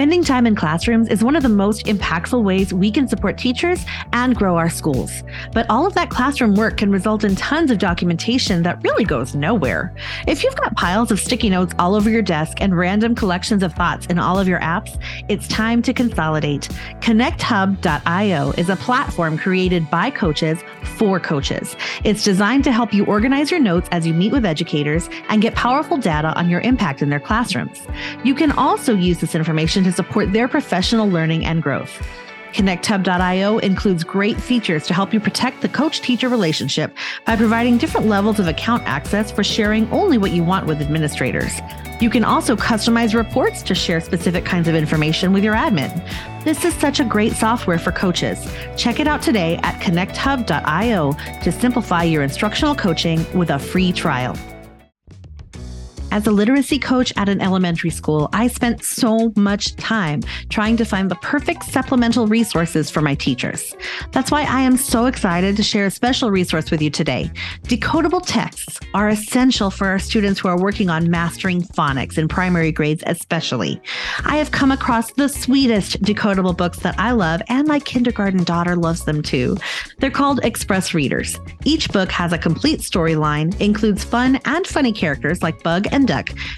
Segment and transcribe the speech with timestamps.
[0.00, 3.84] Spending time in classrooms is one of the most impactful ways we can support teachers
[4.14, 5.22] and grow our schools.
[5.52, 9.34] But all of that classroom work can result in tons of documentation that really goes
[9.34, 9.94] nowhere.
[10.26, 13.74] If you've got piles of sticky notes all over your desk and random collections of
[13.74, 16.70] thoughts in all of your apps, it's time to consolidate.
[17.00, 20.60] ConnectHub.io is a platform created by coaches
[20.96, 21.76] for coaches.
[22.04, 25.54] It's designed to help you organize your notes as you meet with educators and get
[25.54, 27.86] powerful data on your impact in their classrooms.
[28.24, 32.02] You can also use this information to support their professional learning and growth.
[32.52, 38.08] ConnectHub.io includes great features to help you protect the coach teacher relationship by providing different
[38.08, 41.60] levels of account access for sharing only what you want with administrators.
[42.00, 46.04] You can also customize reports to share specific kinds of information with your admin.
[46.44, 48.50] This is such a great software for coaches.
[48.76, 54.36] Check it out today at connecthub.io to simplify your instructional coaching with a free trial.
[56.12, 60.84] As a literacy coach at an elementary school, I spent so much time trying to
[60.84, 63.76] find the perfect supplemental resources for my teachers.
[64.10, 67.30] That's why I am so excited to share a special resource with you today.
[67.62, 72.72] Decodable texts are essential for our students who are working on mastering phonics in primary
[72.72, 73.80] grades, especially.
[74.24, 78.74] I have come across the sweetest decodable books that I love, and my kindergarten daughter
[78.74, 79.56] loves them too.
[79.98, 81.38] They're called Express Readers.
[81.64, 85.99] Each book has a complete storyline, includes fun and funny characters like Bug and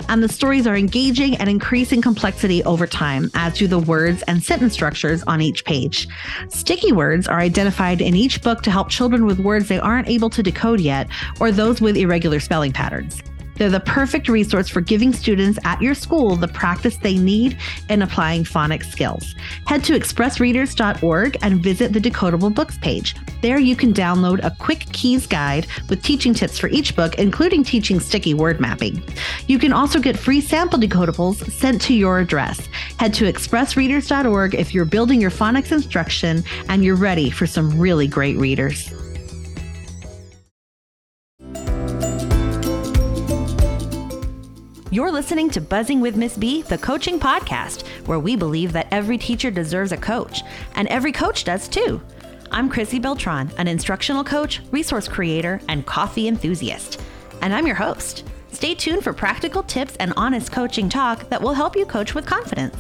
[0.09, 4.43] and the stories are engaging and increasing complexity over time, as do the words and
[4.43, 6.09] sentence structures on each page.
[6.49, 10.31] Sticky words are identified in each book to help children with words they aren't able
[10.31, 11.09] to decode yet
[11.41, 13.23] or those with irregular spelling patterns.
[13.57, 17.59] They're the perfect resource for giving students at your school the practice they need
[17.89, 19.35] in applying phonics skills.
[19.67, 23.15] Head to expressreaders.org and visit the Decodable Books page.
[23.41, 27.65] There you can download a quick keys guide with teaching tips for each book, including
[27.65, 29.03] teaching sticky word mapping.
[29.47, 32.69] You can also get free sample decodables sent to your address.
[32.99, 38.07] Head to expressreaders.org if you're building your phonics instruction and you're ready for some really
[38.07, 38.93] great readers.
[44.93, 49.17] You're listening to Buzzing with Miss B, the coaching podcast, where we believe that every
[49.17, 50.43] teacher deserves a coach,
[50.75, 52.03] and every coach does too.
[52.51, 57.01] I'm Chrissy Beltran, an instructional coach, resource creator, and coffee enthusiast.
[57.41, 58.25] And I'm your host.
[58.51, 62.27] Stay tuned for practical tips and honest coaching talk that will help you coach with
[62.27, 62.77] confidence.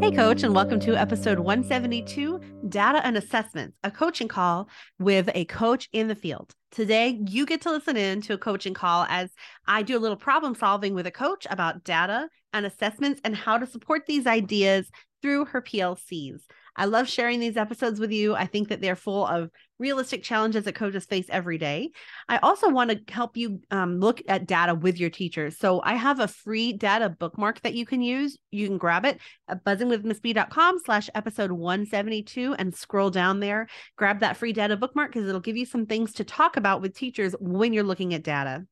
[0.00, 5.44] Hey, coach, and welcome to episode 172 Data and Assessments, a coaching call with a
[5.44, 6.54] coach in the field.
[6.72, 9.30] Today, you get to listen in to a coaching call as
[9.66, 13.58] I do a little problem solving with a coach about data and assessments and how
[13.58, 14.90] to support these ideas
[15.20, 16.40] through her PLCs.
[16.76, 18.34] I love sharing these episodes with you.
[18.34, 21.90] I think that they're full of realistic challenges that coaches face every day.
[22.28, 25.58] I also want to help you um, look at data with your teachers.
[25.58, 28.38] So I have a free data bookmark that you can use.
[28.50, 33.66] You can grab it at buzzingwithmissb.com slash episode 172 and scroll down there.
[33.96, 36.94] Grab that free data bookmark because it'll give you some things to talk about with
[36.94, 38.64] teachers when you're looking at data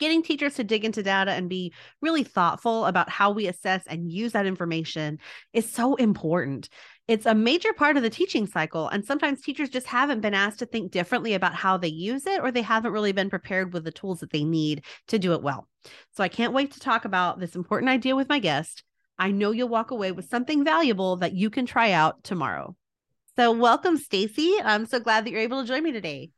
[0.00, 4.10] getting teachers to dig into data and be really thoughtful about how we assess and
[4.10, 5.18] use that information
[5.52, 6.68] is so important.
[7.06, 8.88] It's a major part of the teaching cycle.
[8.88, 12.40] And sometimes teachers just haven't been asked to think differently about how they use it,
[12.40, 15.42] or they haven't really been prepared with the tools that they need to do it
[15.42, 15.68] well.
[16.16, 18.84] So I can't wait to talk about this important idea with my guest.
[19.18, 22.74] I know you'll walk away with something valuable that you can try out tomorrow.
[23.36, 24.56] So welcome, Stacy.
[24.64, 26.30] I'm so glad that you're able to join me today.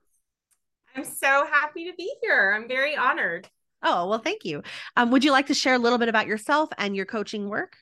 [0.96, 2.54] I'm so happy to be here.
[2.56, 3.48] I'm very honored.
[3.82, 4.62] Oh, well, thank you.
[4.96, 7.76] Um, would you like to share a little bit about yourself and your coaching work?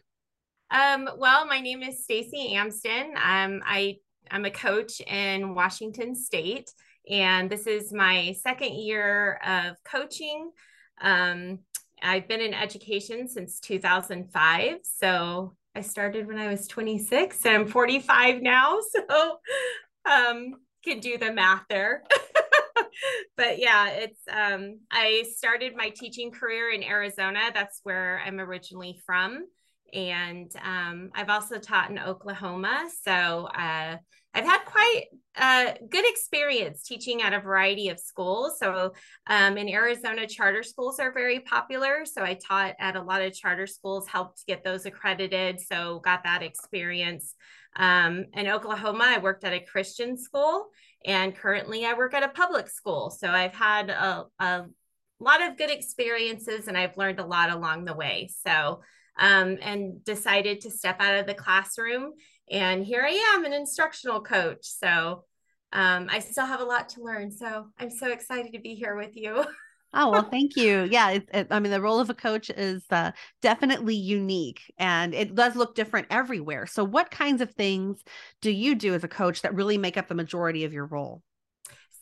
[0.75, 3.13] Um, well, my name is Stacy Amsden.
[3.15, 3.99] Um, I
[4.29, 6.69] I'm a coach in Washington State,
[7.09, 10.51] and this is my second year of coaching.
[11.01, 11.61] Um,
[12.03, 17.67] I've been in education since 2005, so I started when I was 26, and I'm
[17.69, 18.81] 45 now.
[18.91, 19.39] So,
[20.07, 22.03] um, can do the math there.
[23.37, 27.53] but yeah, it's um, I started my teaching career in Arizona.
[27.55, 29.45] That's where I'm originally from.
[29.95, 32.89] And um, I've also taught in Oklahoma.
[33.03, 33.97] So uh,
[34.35, 35.05] I've had quite
[35.37, 38.59] a good experience teaching at a variety of schools.
[38.59, 38.93] So
[39.29, 42.05] um, in Arizona, charter schools are very popular.
[42.05, 45.61] So I taught at a lot of charter schools, helped get those accredited.
[45.61, 47.35] So got that experience.
[47.77, 50.67] Um, in Oklahoma, I worked at a Christian school
[51.05, 53.11] and currently I work at a public school.
[53.11, 54.65] So I've had a, a
[55.21, 58.31] lot of good experiences and I've learned a lot along the way.
[58.45, 58.81] So,
[59.19, 62.13] um, and decided to step out of the classroom.
[62.51, 64.61] And here I am, an instructional coach.
[64.63, 65.25] So,
[65.73, 67.31] um, I still have a lot to learn.
[67.33, 69.45] So I'm so excited to be here with you.
[69.97, 70.89] Oh, well, thank you.
[70.91, 75.15] Yeah, it, it, I mean, the role of a coach is uh, definitely unique and
[75.15, 76.67] it does look different everywhere.
[76.67, 78.03] So, what kinds of things
[78.41, 81.23] do you do as a coach that really make up the majority of your role?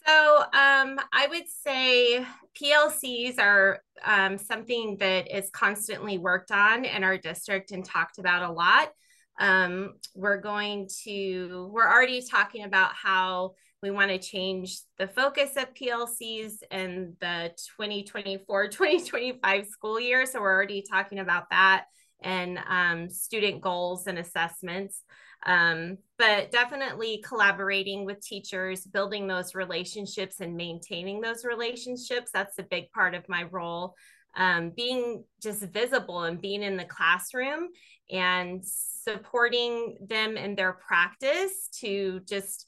[0.07, 2.27] So, um, I would say
[2.61, 8.43] PLCs are um, something that is constantly worked on in our district and talked about
[8.43, 8.91] a lot.
[9.39, 13.53] Um, we're going to, we're already talking about how
[13.83, 20.27] we want to change the focus of PLCs in the 2024 2025 school year.
[20.27, 21.87] So we're already talking about that
[22.23, 25.03] and um, student goals and assessments.
[25.45, 32.31] Um, but definitely collaborating with teachers, building those relationships and maintaining those relationships.
[32.33, 33.95] That's a big part of my role.
[34.35, 37.69] Um, being just visible and being in the classroom
[38.11, 42.67] and supporting them in their practice to just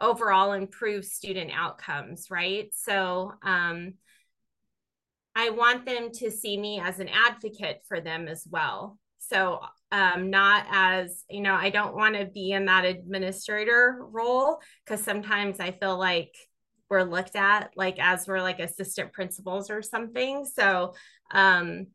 [0.00, 2.70] overall improve student outcomes, right?
[2.74, 3.94] So um,
[5.34, 8.98] I want them to see me as an advocate for them as well.
[9.28, 9.60] So
[9.92, 15.02] um, not as, you know, I don't want to be in that administrator role because
[15.02, 16.34] sometimes I feel like
[16.88, 20.44] we're looked at like as we're like assistant principals or something.
[20.44, 20.94] So,
[21.32, 21.86] um,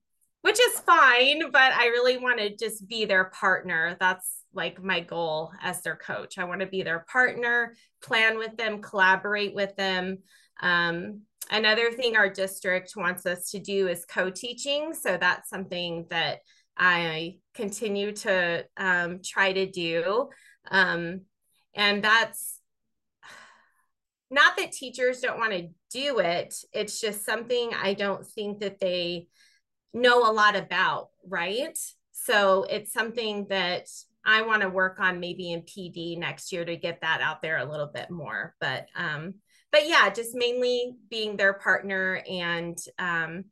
[0.41, 3.95] which is fine, but I really want to just be their partner.
[3.99, 6.37] That's like my goal as their coach.
[6.37, 10.17] I want to be their partner, plan with them, collaborate with them.
[10.61, 14.93] Um, another thing our district wants us to do is co-teaching.
[14.93, 16.39] So that's something that
[16.83, 20.29] I continue to um, try to do.
[20.69, 21.21] Um,
[21.75, 22.59] and that's
[24.31, 26.55] not that teachers don't want to do it.
[26.73, 29.27] It's just something I don't think that they
[29.93, 31.77] know a lot about, right?
[32.13, 33.87] So it's something that
[34.25, 37.57] I want to work on maybe in PD next year to get that out there
[37.57, 38.55] a little bit more.
[38.59, 39.35] But um,
[39.71, 43.45] but yeah, just mainly being their partner and um,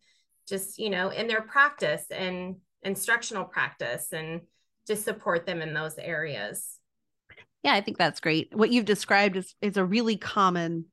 [0.48, 4.42] just you know in their practice and instructional practice and
[4.88, 6.78] just support them in those areas.
[7.64, 8.56] Yeah, I think that's great.
[8.56, 10.86] What you've described is is a really common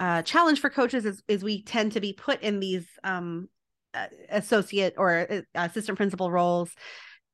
[0.00, 3.48] uh, challenge for coaches is, is we tend to be put in these um,
[3.94, 6.70] uh, associate or uh, assistant principal roles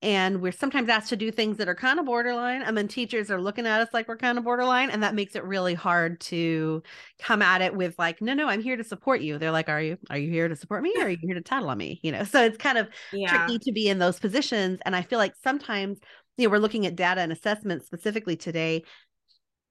[0.03, 3.31] and we're sometimes asked to do things that are kind of borderline and then teachers
[3.31, 6.21] are looking at us like we're kind of borderline and that makes it really hard
[6.21, 6.83] to
[7.21, 9.39] come at it with like no no i'm here to support you.
[9.39, 11.41] They're like are you are you here to support me or are you here to
[11.41, 12.01] tattle on me?
[12.03, 13.47] You know so it's kind of yeah.
[13.47, 15.99] tricky to be in those positions and i feel like sometimes
[16.37, 18.83] you know we're looking at data and assessment specifically today.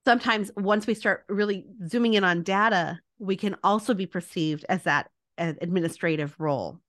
[0.06, 4.83] Sometimes once we start really zooming in on data we can also be perceived as
[4.83, 6.80] that administrative role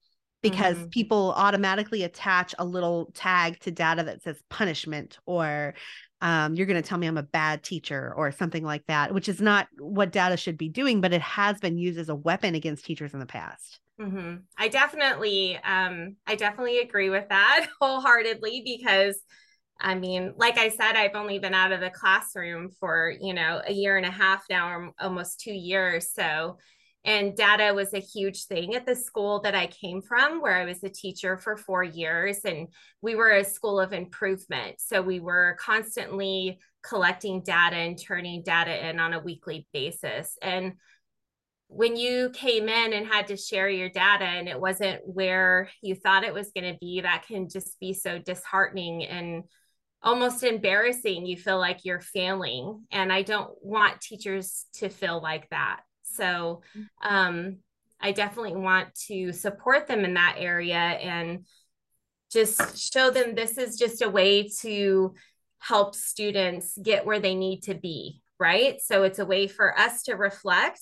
[0.43, 0.89] because mm-hmm.
[0.89, 5.73] people automatically attach a little tag to data that says punishment or
[6.21, 9.27] um, you're going to tell me I'm a bad teacher or something like that, which
[9.27, 12.55] is not what data should be doing, but it has been used as a weapon
[12.55, 13.79] against teachers in the past.
[13.99, 14.35] Mm-hmm.
[14.57, 19.19] I definitely, um, I definitely agree with that wholeheartedly because,
[19.81, 23.61] I mean, like I said, I've only been out of the classroom for you know
[23.65, 26.13] a year and a half now, almost two years.
[26.13, 26.57] So
[27.05, 30.65] and data was a huge thing at the school that I came from, where I
[30.65, 32.39] was a teacher for four years.
[32.45, 32.69] And
[33.01, 34.79] we were a school of improvement.
[34.79, 40.37] So we were constantly collecting data and turning data in on a weekly basis.
[40.41, 40.73] And
[41.67, 45.95] when you came in and had to share your data and it wasn't where you
[45.95, 49.43] thought it was going to be, that can just be so disheartening and
[50.01, 51.25] almost embarrassing.
[51.25, 52.85] You feel like you're failing.
[52.91, 55.81] And I don't want teachers to feel like that.
[56.15, 56.61] So
[57.01, 57.57] um,
[58.03, 61.45] I definitely want to support them in that area and
[62.31, 65.13] just show them this is just a way to
[65.59, 68.81] help students get where they need to be, right?
[68.81, 70.81] So it's a way for us to reflect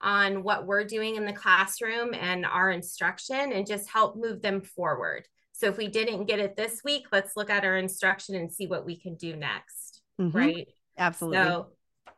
[0.00, 4.60] on what we're doing in the classroom and our instruction and just help move them
[4.60, 5.28] forward.
[5.52, 8.66] So if we didn't get it this week, let's look at our instruction and see
[8.66, 10.36] what we can do next, mm-hmm.
[10.36, 10.68] right?
[10.98, 11.38] Absolutely.
[11.38, 11.66] So,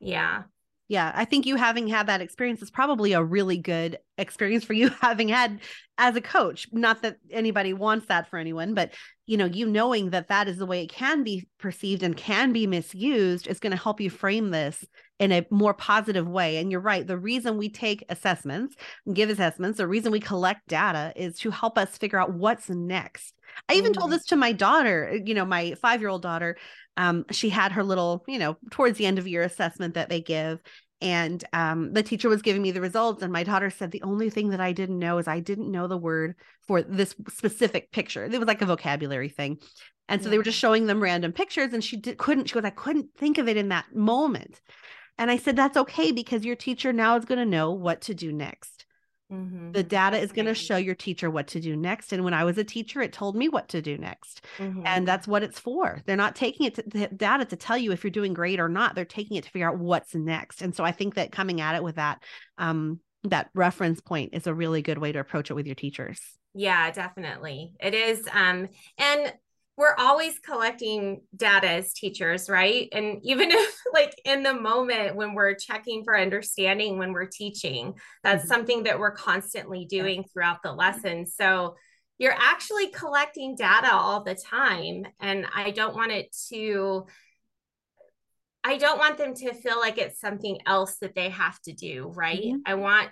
[0.01, 0.43] yeah
[0.89, 4.73] yeah i think you having had that experience is probably a really good experience for
[4.73, 5.61] you having had
[5.99, 6.69] as a coach.
[6.73, 8.93] Not that anybody wants that for anyone but
[9.27, 12.53] you know you knowing that that is the way it can be perceived and can
[12.53, 14.85] be misused is going to help you frame this
[15.19, 19.31] in a more positive way and you're right the reason we take assessments and give
[19.31, 23.35] assessments the reason we collect data is to help us figure out what's next
[23.69, 23.99] i even mm.
[23.99, 26.57] told this to my daughter you know my 5 year old daughter
[26.97, 30.21] um, she had her little, you know, towards the end of year assessment that they
[30.21, 30.61] give.
[31.01, 33.23] And um, the teacher was giving me the results.
[33.23, 35.87] And my daughter said, The only thing that I didn't know is I didn't know
[35.87, 36.37] the word
[36.67, 38.25] for this specific picture.
[38.25, 39.59] It was like a vocabulary thing.
[40.09, 40.33] And so yeah.
[40.33, 41.73] they were just showing them random pictures.
[41.73, 44.61] And she did, couldn't, she goes, I couldn't think of it in that moment.
[45.19, 48.15] And I said, That's okay because your teacher now is going to know what to
[48.15, 48.76] do next.
[49.33, 49.73] Mm-hmm.
[49.73, 52.13] The data is going to show your teacher what to do next.
[52.13, 54.45] And when I was a teacher, it told me what to do next.
[54.59, 54.83] Mm-hmm.
[54.85, 56.01] And that's what it's for.
[56.07, 58.69] They're not taking it to the data to tell you if you're doing great or
[58.69, 58.95] not.
[58.95, 60.63] They're taking it to figure out what's next.
[60.63, 62.23] And so I think that coming at it with that,
[62.59, 66.21] um, that reference point is a really good way to approach it with your teachers.
[66.55, 67.73] Yeah, definitely.
[67.81, 68.27] It is.
[68.33, 69.33] Um, and
[69.77, 72.89] we're always collecting data as teachers, right?
[72.93, 77.95] And even if, like, in the moment when we're checking for understanding when we're teaching,
[78.23, 78.53] that's mm-hmm.
[78.53, 81.27] something that we're constantly doing throughout the lesson.
[81.27, 81.77] So
[82.19, 85.07] you're actually collecting data all the time.
[85.21, 87.07] And I don't want it to,
[88.65, 92.11] I don't want them to feel like it's something else that they have to do,
[92.15, 92.41] right?
[92.41, 92.61] Mm-hmm.
[92.65, 93.11] I want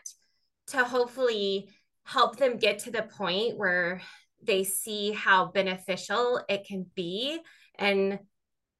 [0.68, 1.68] to hopefully
[2.04, 4.00] help them get to the point where
[4.46, 7.38] they see how beneficial it can be
[7.78, 8.18] and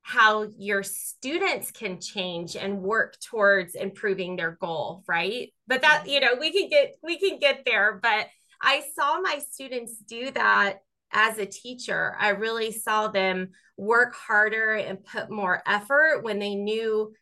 [0.02, 5.52] how your students can change and work towards improving their goal right?
[5.66, 8.26] But that you know we can get we can get there but
[8.62, 10.78] i saw my students do that
[11.14, 12.16] as a teacher.
[12.18, 17.14] I really saw them work harder and put more effort when they knew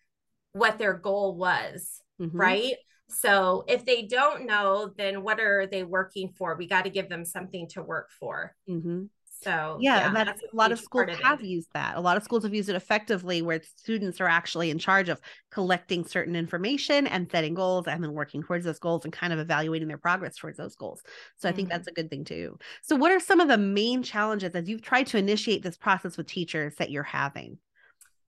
[0.52, 2.36] what their goal was mm-hmm.
[2.36, 2.74] right
[3.12, 6.56] so if they don't know, then what are they working for?
[6.56, 8.54] We got to give them something to work for.
[8.68, 9.04] Mm-hmm.
[9.42, 11.96] So yeah, yeah that's, that's, a lot of schools have used that.
[11.96, 15.20] A lot of schools have used it effectively, where students are actually in charge of
[15.50, 19.40] collecting certain information and setting goals, and then working towards those goals and kind of
[19.40, 21.02] evaluating their progress towards those goals.
[21.36, 21.52] So mm-hmm.
[21.52, 21.76] I think mm-hmm.
[21.76, 22.56] that's a good thing too.
[22.82, 26.16] So what are some of the main challenges as you've tried to initiate this process
[26.16, 27.58] with teachers that you're having?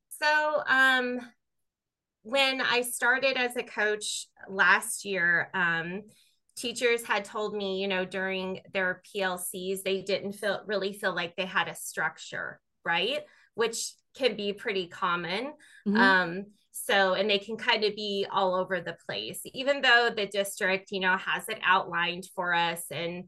[0.09, 1.21] So um,
[2.25, 6.03] when I started as a coach last year, um,
[6.57, 11.37] teachers had told me, you know, during their PLCs, they didn't feel really feel like
[11.37, 13.21] they had a structure, right?
[13.55, 15.53] Which can be pretty common.
[15.87, 15.97] Mm-hmm.
[15.97, 20.27] Um, so, and they can kind of be all over the place, even though the
[20.27, 23.25] district, you know, has it outlined for us and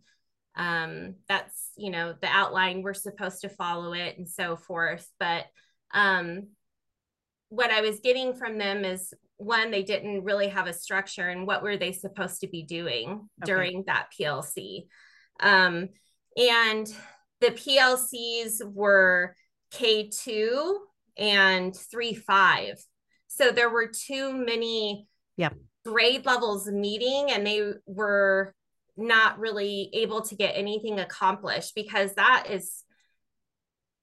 [0.57, 5.07] um, that's, you know, the outline, we're supposed to follow it and so forth.
[5.21, 5.45] But
[5.93, 6.49] um,
[7.49, 11.47] what I was getting from them is one, they didn't really have a structure and
[11.47, 13.53] what were they supposed to be doing okay.
[13.53, 14.87] during that PLC.
[15.41, 15.91] Um,
[16.37, 16.87] and
[17.41, 19.37] the PLCs were
[19.73, 20.77] K2
[21.19, 22.85] and 3 5.
[23.29, 25.55] So there were too many yep.
[25.85, 28.55] grade levels meeting and they were
[28.97, 32.83] not really able to get anything accomplished because that is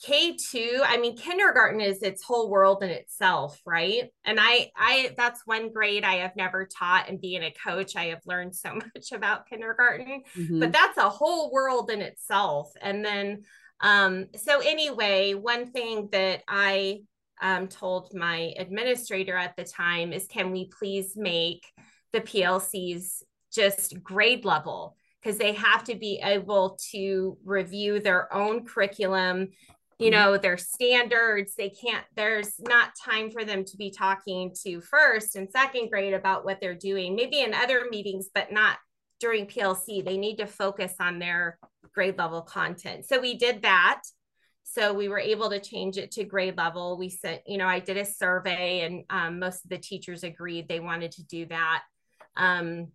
[0.06, 4.10] K2, I mean kindergarten is its whole world in itself, right?
[4.26, 8.06] And I I that's one grade I have never taught and being a coach I
[8.06, 10.60] have learned so much about kindergarten, mm-hmm.
[10.60, 12.72] but that's a whole world in itself.
[12.82, 13.44] And then
[13.82, 17.02] um so anyway, one thing that I
[17.42, 21.66] um, told my administrator at the time is can we please make
[22.14, 28.66] the PLCs just grade level because they have to be able to review their own
[28.66, 29.50] curriculum
[30.00, 30.20] you mm-hmm.
[30.20, 35.36] know their standards they can't there's not time for them to be talking to first
[35.36, 38.78] and second grade about what they're doing maybe in other meetings but not
[39.20, 41.58] during plc they need to focus on their
[41.94, 43.06] grade level content.
[43.06, 44.02] So we did that.
[44.64, 46.98] So we were able to change it to grade level.
[46.98, 50.68] We sent you know i did a survey and um, most of the teachers agreed
[50.68, 51.84] they wanted to do that.
[52.36, 52.88] Um,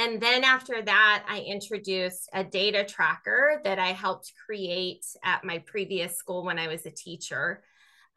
[0.00, 5.58] and then after that, I introduced a data tracker that I helped create at my
[5.58, 7.62] previous school when I was a teacher.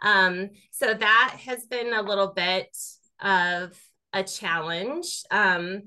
[0.01, 2.73] Um, so that has been a little bit
[3.21, 3.77] of
[4.13, 5.23] a challenge.
[5.29, 5.83] Um,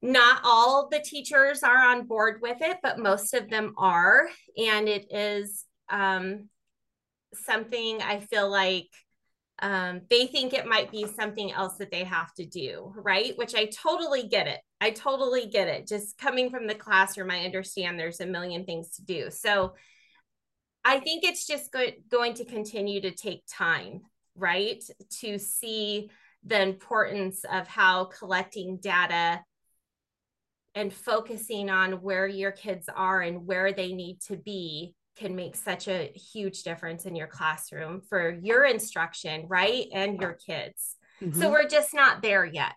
[0.00, 4.26] not all the teachers are on board with it, but most of them are.
[4.56, 6.48] And it is um,
[7.34, 8.88] something I feel like
[9.60, 13.36] um, they think it might be something else that they have to do, right?
[13.36, 14.60] Which I totally get it.
[14.80, 15.86] I totally get it.
[15.86, 19.30] Just coming from the classroom, I understand there's a million things to do.
[19.30, 19.74] So
[20.84, 24.02] I think it's just go- going to continue to take time,
[24.34, 24.82] right?
[25.20, 26.10] To see
[26.44, 29.40] the importance of how collecting data
[30.74, 35.56] and focusing on where your kids are and where they need to be can make
[35.56, 39.86] such a huge difference in your classroom for your instruction, right?
[39.92, 40.96] And your kids.
[41.22, 41.40] Mm-hmm.
[41.40, 42.74] So we're just not there yet.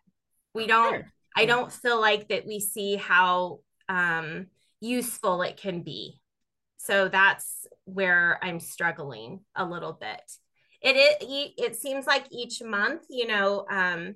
[0.53, 1.13] We don't, sure.
[1.36, 4.48] I don't feel like that we see how um,
[4.79, 6.20] useful it can be.
[6.77, 10.22] So that's where I'm struggling a little bit.
[10.82, 14.15] It, it, it seems like each month, you know, um,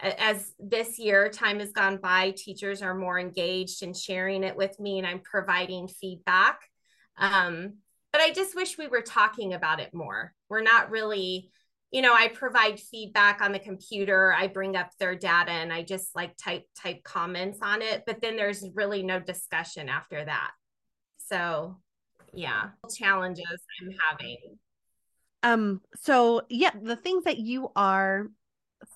[0.00, 4.78] as this year time has gone by teachers are more engaged in sharing it with
[4.78, 6.60] me and i'm providing feedback
[7.18, 7.74] um,
[8.12, 10.34] but I just wish we were talking about it more.
[10.48, 11.50] We're not really
[11.90, 14.34] you know, I provide feedback on the computer.
[14.34, 18.20] I bring up their data and I just like type type comments on it, but
[18.20, 20.50] then there's really no discussion after that.
[21.16, 21.78] So,
[22.34, 23.46] yeah, challenges
[23.80, 24.36] I'm having.
[25.42, 28.26] Um so yeah, the things that you are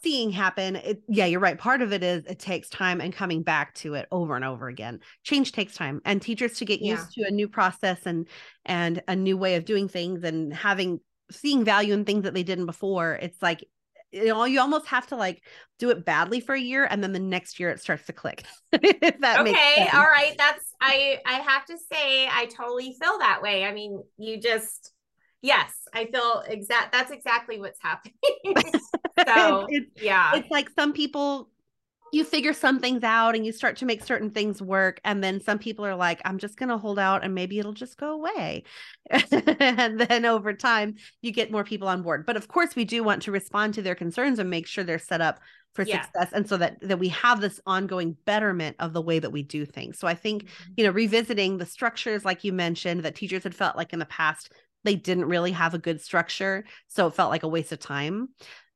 [0.02, 3.42] seeing happen it, yeah you're right part of it is it takes time and coming
[3.42, 5.00] back to it over and over again.
[5.24, 6.92] Change takes time and teachers to get yeah.
[6.92, 8.28] used to a new process and
[8.64, 12.42] and a new way of doing things and having seeing value in things that they
[12.42, 13.64] didn't before it's like
[14.12, 15.42] you know you almost have to like
[15.78, 18.44] do it badly for a year and then the next year it starts to click
[18.72, 23.64] that okay all right that's i i have to say i totally feel that way
[23.64, 24.92] i mean you just
[25.40, 28.14] yes i feel exact that's exactly what's happening
[29.34, 30.32] so it's, yeah.
[30.34, 31.48] it's like some people
[32.12, 35.40] you figure some things out and you start to make certain things work and then
[35.40, 38.12] some people are like i'm just going to hold out and maybe it'll just go
[38.12, 38.64] away.
[39.12, 42.26] And then over time you get more people on board.
[42.26, 44.98] But of course we do want to respond to their concerns and make sure they're
[44.98, 45.40] set up
[45.74, 46.02] for yeah.
[46.02, 49.42] success and so that that we have this ongoing betterment of the way that we
[49.42, 49.98] do things.
[49.98, 50.72] So i think mm-hmm.
[50.76, 54.06] you know revisiting the structures like you mentioned that teachers had felt like in the
[54.06, 54.52] past
[54.84, 58.28] they didn't really have a good structure so it felt like a waste of time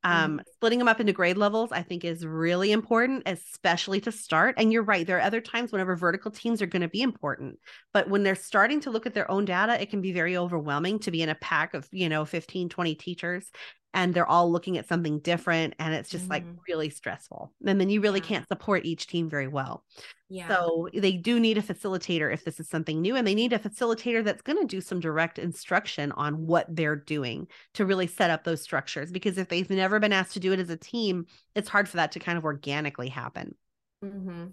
[0.07, 0.41] um, mm-hmm.
[0.55, 4.55] Splitting them up into grade levels, I think, is really important, especially to start.
[4.57, 7.59] And you're right, there are other times whenever vertical teams are going to be important.
[7.93, 11.01] But when they're starting to look at their own data, it can be very overwhelming
[11.01, 13.51] to be in a pack of, you know, 15, 20 teachers
[13.97, 16.33] and they're all looking at something different and it's just mm-hmm.
[16.33, 18.27] like really stressful and then you really yeah.
[18.27, 19.83] can't support each team very well
[20.29, 23.53] yeah so they do need a facilitator if this is something new and they need
[23.53, 28.07] a facilitator that's going to do some direct instruction on what they're doing to really
[28.07, 30.77] set up those structures because if they've never been asked to do it as a
[30.77, 33.55] team it's hard for that to kind of organically happen
[34.05, 34.47] mm-hmm.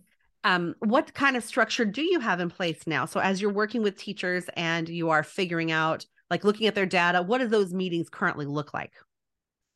[0.45, 3.83] um, what kind of structure do you have in place now so as you're working
[3.83, 7.73] with teachers and you are figuring out like looking at their data what do those
[7.73, 8.93] meetings currently look like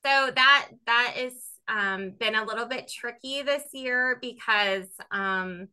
[0.07, 1.33] so that that is
[1.67, 5.67] um, been a little bit tricky this year because um,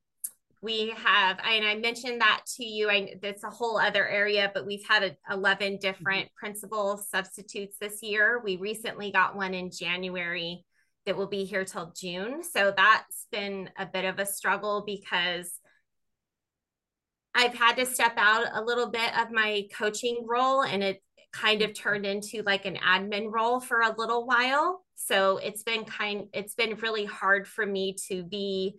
[0.60, 2.90] we have and i mentioned that to you.
[2.90, 6.36] I that's a whole other area but we've had a, 11 different mm-hmm.
[6.36, 8.40] principal substitutes this year.
[8.42, 10.64] We recently got one in january
[11.06, 12.42] that will be here till june.
[12.42, 15.52] So that's been a bit of a struggle because
[17.36, 21.03] i've had to step out a little bit of my coaching role and it
[21.34, 24.84] kind of turned into like an admin role for a little while.
[24.94, 28.76] So it's been kind it's been really hard for me to be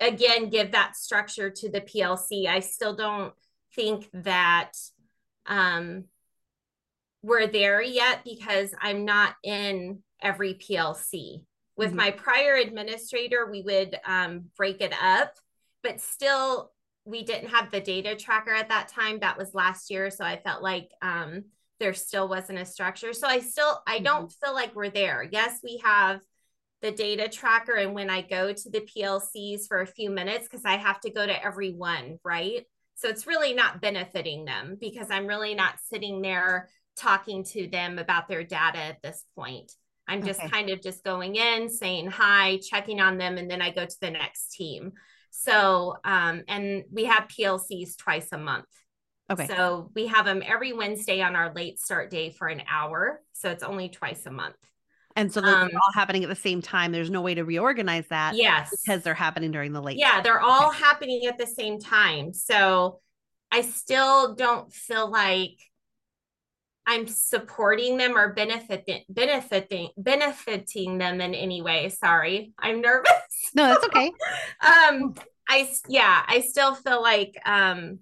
[0.00, 2.46] again give that structure to the PLC.
[2.46, 3.32] I still don't
[3.74, 4.72] think that
[5.46, 6.04] um
[7.22, 11.44] we're there yet because I'm not in every PLC.
[11.76, 11.96] With mm-hmm.
[11.96, 15.36] my prior administrator, we would um, break it up,
[15.82, 16.72] but still
[17.04, 19.20] we didn't have the data tracker at that time.
[19.20, 20.10] That was last year.
[20.10, 21.44] So I felt like um,
[21.80, 23.12] there still wasn't a structure.
[23.12, 24.46] So I still, I don't mm-hmm.
[24.46, 25.28] feel like we're there.
[25.30, 26.20] Yes, we have
[26.80, 27.74] the data tracker.
[27.74, 31.10] And when I go to the PLCs for a few minutes, because I have to
[31.10, 32.66] go to every one, right?
[32.94, 37.98] So it's really not benefiting them because I'm really not sitting there talking to them
[37.98, 39.72] about their data at this point.
[40.08, 40.48] I'm just okay.
[40.48, 44.00] kind of just going in, saying hi, checking on them, and then I go to
[44.00, 44.92] the next team.
[45.32, 48.66] So, um, and we have PLCs twice a month.
[49.30, 49.46] Okay.
[49.48, 53.22] So we have them every Wednesday on our late start day for an hour.
[53.32, 54.56] So it's only twice a month.
[55.16, 56.92] And so they're um, all happening at the same time.
[56.92, 58.36] There's no way to reorganize that.
[58.36, 58.70] Yes.
[58.84, 59.98] Because they're happening during the late.
[59.98, 60.78] Yeah, they're all okay.
[60.78, 62.32] happening at the same time.
[62.32, 63.00] So
[63.50, 65.58] I still don't feel like
[66.86, 71.88] I'm supporting them or benefiting benefiting benefiting them in any way.
[71.88, 72.52] Sorry.
[72.58, 73.10] I'm nervous.
[73.54, 74.06] No, that's okay.
[74.60, 75.14] um
[75.48, 77.98] I yeah, I still feel like um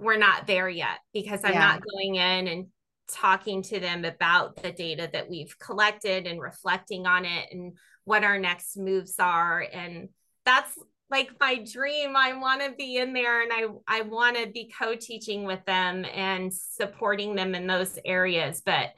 [0.00, 1.60] we're not there yet because I'm yeah.
[1.60, 2.66] not going in and
[3.08, 8.24] talking to them about the data that we've collected and reflecting on it and what
[8.24, 10.08] our next moves are and
[10.44, 10.76] that's
[11.12, 12.16] like my dream.
[12.16, 16.04] I want to be in there and I I want to be co-teaching with them
[16.12, 18.94] and supporting them in those areas, but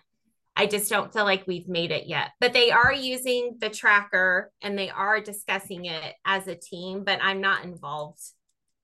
[0.57, 2.31] I just don't feel like we've made it yet.
[2.41, 7.19] But they are using the tracker and they are discussing it as a team, but
[7.21, 8.23] I'm not involved.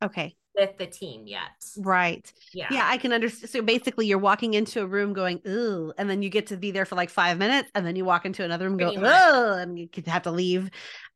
[0.02, 0.34] Okay.
[0.56, 1.50] With the team yet.
[1.78, 2.30] Right.
[2.52, 2.66] Yeah.
[2.72, 2.88] Yeah.
[2.88, 3.50] I can understand.
[3.50, 6.72] So basically, you're walking into a room going, ooh, and then you get to be
[6.72, 9.54] there for like five minutes, and then you walk into another room, Pretty go, oh,
[9.54, 10.68] and you have to leave.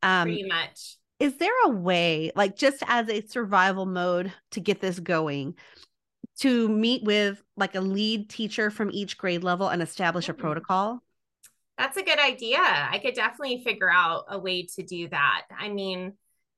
[0.04, 4.80] Um, Pretty much is there a way like just as a survival mode to get
[4.80, 5.54] this going
[6.40, 10.40] to meet with like a lead teacher from each grade level and establish a hmm.
[10.40, 11.02] protocol
[11.78, 15.68] that's a good idea i could definitely figure out a way to do that i
[15.68, 16.12] mean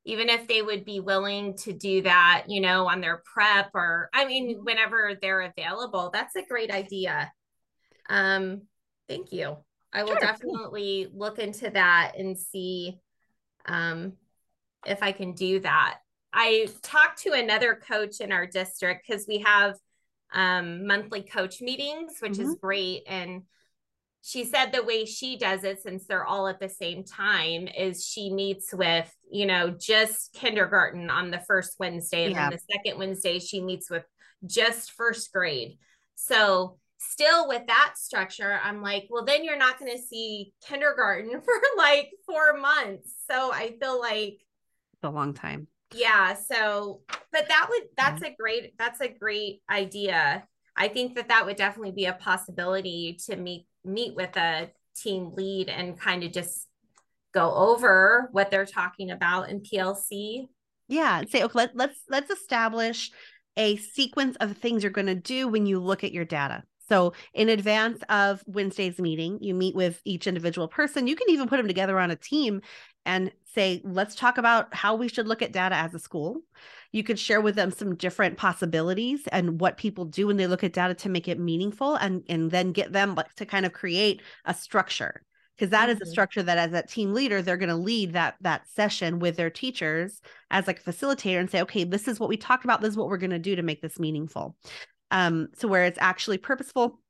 [0.05, 4.09] even if they would be willing to do that you know on their prep or
[4.15, 4.65] i mean mm-hmm.
[4.65, 7.31] whenever they're available that's a great idea
[8.09, 8.63] um
[9.09, 9.57] Thank you.
[9.93, 10.21] I will Sure.
[10.21, 12.99] definitely look into that and see
[13.67, 14.17] um,
[14.87, 15.99] if I can do that.
[16.33, 19.77] I talked to another coach in our district because we have
[20.33, 23.03] um, monthly coach meetings, which is great.
[23.07, 23.43] And
[24.23, 28.05] she said the way she does it, since they're all at the same time, is
[28.05, 32.25] she meets with, you know, just kindergarten on the first Wednesday.
[32.27, 32.51] And Yeah.
[32.51, 34.05] then the second Wednesday, she meets with
[34.45, 35.79] just first grade.
[36.17, 41.31] So, still with that structure, I'm like, well, then you're not going to see kindergarten
[41.45, 43.15] for like four months.
[43.31, 44.41] So, I feel like,
[45.07, 45.69] a long time.
[45.93, 46.35] yeah.
[46.35, 47.01] So,
[47.33, 48.33] but that would, that's Mm-hmm.
[48.33, 50.45] a great, that's a great idea.
[50.77, 55.33] I think that that would definitely be a possibility to meet, meet with a team
[55.35, 56.67] lead and kind of just
[57.35, 60.49] go over what they're talking about in PLC.
[60.89, 63.11] Yeah, and say, okay, let, let's let's establish
[63.57, 66.63] a sequence of things you're going to do when you look at your data.
[66.89, 71.09] So, in advance of Wednesday's meeting, you meet with each individual person.
[71.09, 72.61] You can even put them together on a team
[73.07, 76.43] and say, let's talk about how we should look at data as a school.
[76.93, 80.65] You could share with them some different possibilities and what people do when they look
[80.65, 83.73] at data to make it meaningful and and then get them like to kind of
[83.73, 85.23] create a structure
[85.57, 86.09] because that is a Mhm.
[86.11, 89.51] structure that as a team leader they're going to lead that that session with their
[89.51, 92.91] teachers as like a facilitator and say okay this is what we talked about this
[92.91, 94.57] is what we're going to do to make this meaningful
[95.11, 97.01] um so where it's actually purposeful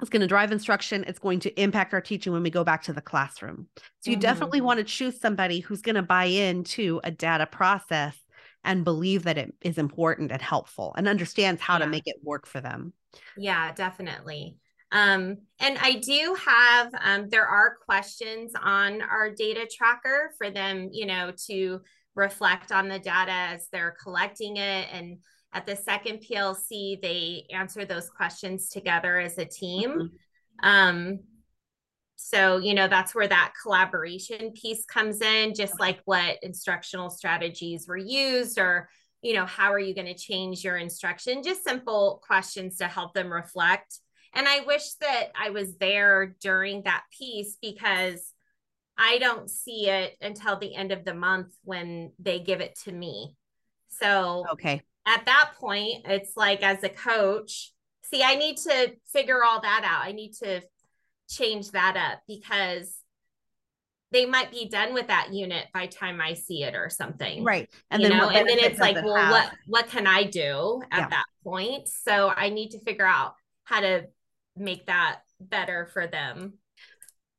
[0.00, 2.82] it's going to drive instruction it's going to impact our teaching when we go back
[2.82, 3.66] to the classroom
[4.00, 4.20] so you Mhm.
[4.20, 8.16] definitely want to choose somebody who's going to buy into a data process
[8.64, 12.46] and believe that it is important and helpful and understands how to make it work
[12.46, 12.92] for them
[13.36, 14.56] Yeah, definitely.
[14.90, 20.88] Um, and I do have, um, there are questions on our data tracker for them,
[20.92, 21.80] you know, to
[22.14, 24.88] reflect on the data as they're collecting it.
[24.92, 25.18] And
[25.52, 30.10] at the second PLC, they answer those questions together as a team.
[30.62, 30.66] Mhm.
[30.66, 31.20] Um,
[32.16, 37.86] so, you know, that's where that collaboration piece comes in, just like what instructional strategies
[37.86, 38.90] were used or,
[39.22, 41.42] you know, how are you going to change your instruction?
[41.42, 44.00] Just simple questions to help them reflect.
[44.34, 48.34] And I wish that I was there during that piece because
[48.98, 52.92] I don't see it until the end of the month when they give it to
[52.92, 53.36] me.
[53.88, 57.72] So, okay at that point, it's like as a coach,
[58.04, 60.06] see, I need to figure all that out.
[60.06, 60.62] I need to
[61.28, 62.96] change that up because
[64.10, 67.44] they might be done with that unit by time I see it or something.
[67.44, 69.30] right and you then know, and then it's like, it well, have?
[69.30, 71.08] what what can I do at Yeah.
[71.10, 71.88] that point?
[71.88, 74.06] So I need to figure out how to
[74.56, 76.54] make that better for them.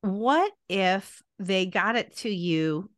[0.02, 2.90] what if they got it to you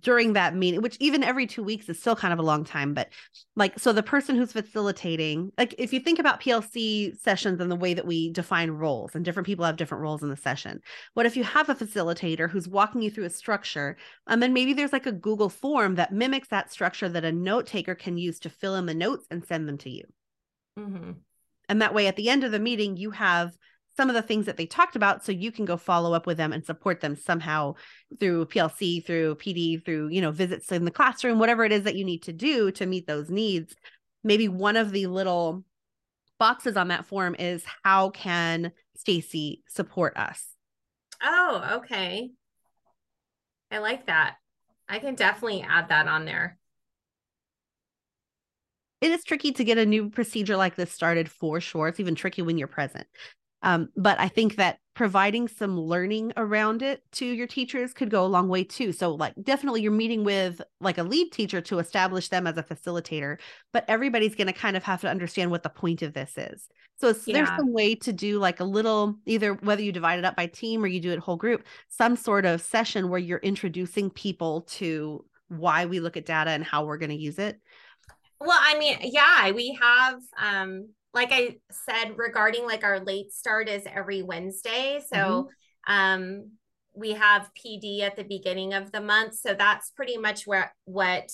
[0.00, 2.94] during that meeting which even every two weeks is still kind of a long time
[2.94, 3.08] but
[3.56, 7.76] like so the person who's facilitating like if you think about plc sessions and the
[7.76, 10.80] way that we define roles and different people have different roles in the session
[11.14, 13.96] what if you have a facilitator who's walking you through a structure
[14.26, 17.66] and then maybe there's like a google form that mimics that structure that a note
[17.66, 20.04] taker can use to fill in the notes and send them to you
[20.78, 21.16] Mhm.
[21.68, 23.56] and that way, at the end of the meeting, you have
[24.00, 26.38] some of the things that they talked about so you can go follow up with
[26.38, 27.74] them and support them somehow
[28.18, 31.96] through PLC, through PD, through, you know, visits in the classroom, whatever it is that
[31.96, 33.76] you need to do to meet those needs.
[34.24, 35.64] Maybe one of the little
[36.38, 40.46] boxes on that form is how can Stacy support us?
[41.22, 42.30] Oh, okay.
[43.70, 44.36] I like that.
[44.88, 46.56] I can definitely add that on there.
[49.00, 51.88] it is tricky to get a new procedure like this started for sure.
[51.88, 53.06] It's even tricky when you're present.
[53.62, 58.24] Um, but I think that providing some learning around it to your teachers could go
[58.24, 58.92] a long way too.
[58.92, 62.62] So, like, definitely you're meeting with like a lead teacher to establish them as a
[62.62, 63.38] facilitator,
[63.72, 66.68] but everybody's going to kind of have to understand what the point of this is.
[67.00, 67.56] So, is there's Yeah.
[67.56, 70.82] some way to do like a little, either whether you divide it up by team
[70.82, 75.24] or you do it whole group, some sort of session where you're introducing people to
[75.48, 77.58] why we look at data and how we're going to use it.
[78.40, 83.68] Well, I mean, yeah, we have um like I said regarding like our late start
[83.68, 85.00] is every Wednesday.
[85.12, 85.48] So
[85.86, 86.52] um
[86.94, 89.34] we have PD at the beginning of the month.
[89.34, 91.30] So that's pretty much where what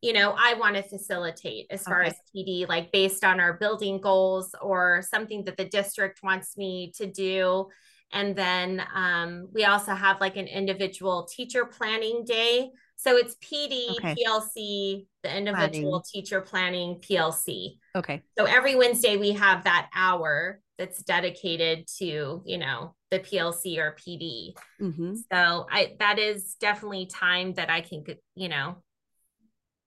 [0.00, 2.08] you know I want to facilitate as far Okay.
[2.08, 6.92] as PD, like based on our building goals or something that the district wants me
[6.96, 7.66] to do.
[8.12, 12.70] And then um, we also have like an individual teacher planning day.
[12.98, 14.16] So it's PD, Okay.
[14.16, 17.78] PLC, the individual teacher planning, PLC.
[17.94, 18.22] Okay.
[18.36, 23.96] So every Wednesday we have that hour that's dedicated to, you know, the PLC or
[23.96, 24.54] PD.
[24.80, 28.82] hmm So I that is definitely time that I can you know,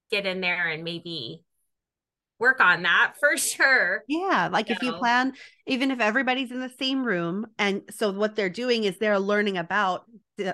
[0.10, 1.44] get in there and maybe
[2.40, 4.04] work on that for sure.
[4.08, 4.48] Yeah.
[4.50, 4.74] Like so.
[4.74, 5.34] if you plan,
[5.68, 7.48] even if everybody's in the same room.
[7.60, 10.06] And so what they're doing is they're learning about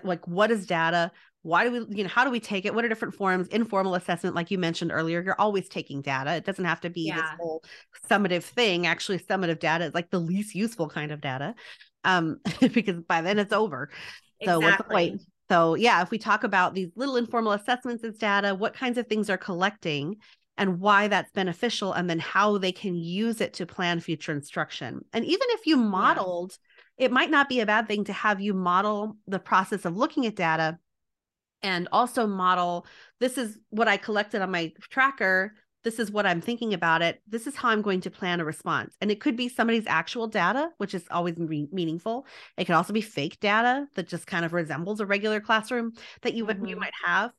[0.04, 1.12] like what is data?
[1.44, 2.74] Why do we, you know, how do we take it?
[2.74, 3.48] What are different forms?
[3.50, 6.36] Informal assessment, like you mentioned earlier, you're always taking data.
[6.36, 7.16] It doesn't have to be yeah.
[7.16, 7.64] this whole
[8.10, 8.86] summative thing.
[8.86, 11.56] Actually, summative data is like the least useful kind of data.
[12.04, 12.40] Um,
[12.74, 13.90] because by then it's over.
[14.44, 14.66] So exactly.
[14.66, 15.22] what's the point?
[15.50, 19.08] So yeah, if we talk about these little informal assessments as data, what kinds of
[19.08, 20.18] things are collecting
[20.58, 25.06] and why that's beneficial, and then how they can use it to plan future instruction.
[25.14, 26.58] And even if you modeled,
[26.98, 27.06] yeah.
[27.06, 30.26] it might not be a bad thing to have you model the process of looking
[30.26, 30.80] at data
[31.64, 32.86] and also model
[33.20, 35.56] this is what I collected on my tracker.
[35.84, 37.22] This is what I'm thinking about it.
[37.28, 38.96] This is how I'm going to plan a response.
[39.00, 42.26] And it could be somebody's actual data, which is always re- meaningful.
[42.58, 45.94] It can also be fake data that just kind of resembles a regular classroom
[46.24, 46.68] that you would mm-hmm.
[46.68, 47.32] you might have.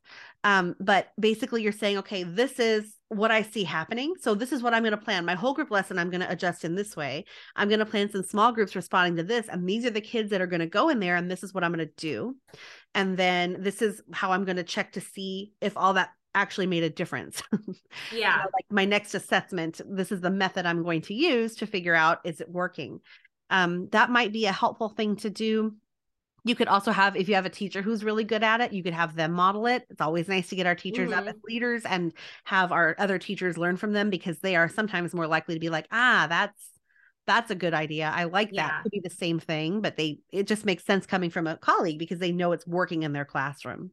[0.44, 4.14] Um, but basically, you're saying, okay, this is what I see happening.
[4.20, 5.24] So this is what I'm going to plan.
[5.24, 7.24] My whole group lesson, I'm going to adjust in this way.
[7.56, 9.48] I'm going to plan some small groups responding to this.
[9.48, 11.16] And these are the kids that are going to go in there.
[11.16, 12.36] And this is what I'm going to do.
[12.94, 16.66] And then this is how I'm going to check to see if all that actually
[16.66, 17.42] made a difference.
[18.12, 18.42] Yeah.
[18.42, 21.94] so like my next assessment, this is the method I'm going to use to figure
[21.94, 23.00] out is it working.
[23.50, 25.74] Um, that might be a helpful thing to do
[26.44, 28.82] you could also have if you have a teacher who's really good at it you
[28.82, 31.18] could have them model it it's always nice to get our teachers mm-hmm.
[31.18, 32.12] up as leaders and
[32.44, 35.68] have our other teachers learn from them because they are sometimes more likely to be
[35.68, 36.70] like ah that's
[37.28, 38.78] that's a good idea i like that yeah.
[38.80, 41.56] it could be the same thing but they it just makes sense coming from a
[41.58, 43.90] colleague because they know it's working in their classroom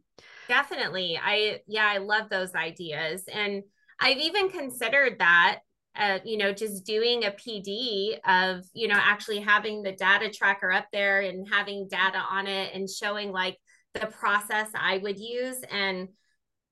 [0.47, 3.61] definitely i yeah i love those ideas and
[3.99, 5.59] i've even considered that
[5.97, 10.71] uh, you know, just doing a PD of, you know, actually having the data tracker
[10.71, 13.57] up there and having data on it and showing like
[13.93, 15.57] the process I would use.
[15.71, 16.09] And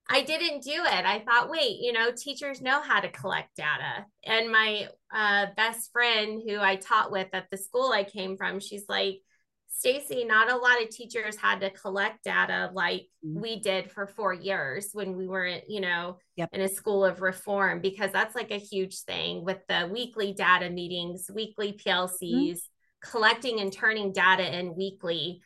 [0.09, 1.05] I didn't do it.
[1.05, 4.05] I thought, wait, you know, teachers know how to collect data.
[4.25, 8.59] And my uh, best friend who I taught with at the school I came from,
[8.59, 9.21] she's like,
[9.75, 13.41] Stacy, not a lot of teachers had to collect data like mm-hmm.
[13.41, 16.49] we did for four years when we were, you know, yep.
[16.53, 20.69] in a school of reform, because that's like a huge thing with the weekly data
[20.69, 23.09] meetings, weekly PLCs, mm-hmm.
[23.11, 25.41] collecting and turning data in weekly.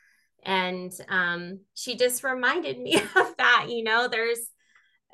[0.48, 4.40] And um, she just reminded me of that, you know, there's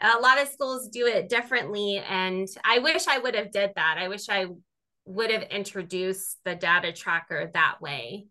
[0.01, 2.01] a lot of schools do it differently.
[2.07, 3.97] And I wish I would have did that.
[3.99, 4.45] I wish I
[5.05, 8.27] would have introduced the data tracker that way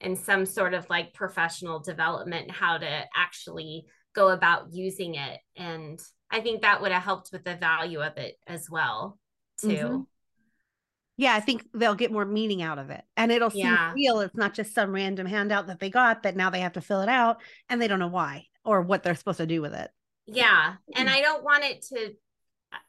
[0.00, 6.00] and some sort of like professional development how to actually go about using it and
[6.30, 9.18] i think that would have helped with the value of it as well
[9.60, 10.00] too mm-hmm.
[11.16, 13.92] Yeah i think they'll get more meaning out of it and it'll seem yeah.
[13.94, 16.80] real it's not just some random handout that they got that now they have to
[16.80, 19.74] fill it out and they don't know why or what they're supposed to do with
[19.74, 19.90] it
[20.26, 22.14] yeah and i don't want it to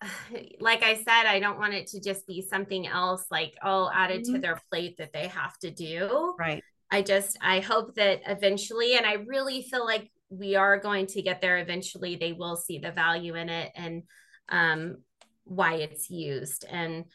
[0.59, 4.23] like I said, I don't want it to just be something else like, oh, added
[4.23, 4.35] mm-hmm.
[4.35, 6.35] to their plate that they have to do.
[6.37, 6.63] Right.
[6.91, 11.21] I just I hope that eventually, and I really feel like we are going to
[11.21, 12.15] get there eventually.
[12.15, 14.03] They will see the value in it and
[14.49, 14.97] um,
[15.43, 16.65] why it's used.
[16.69, 17.05] And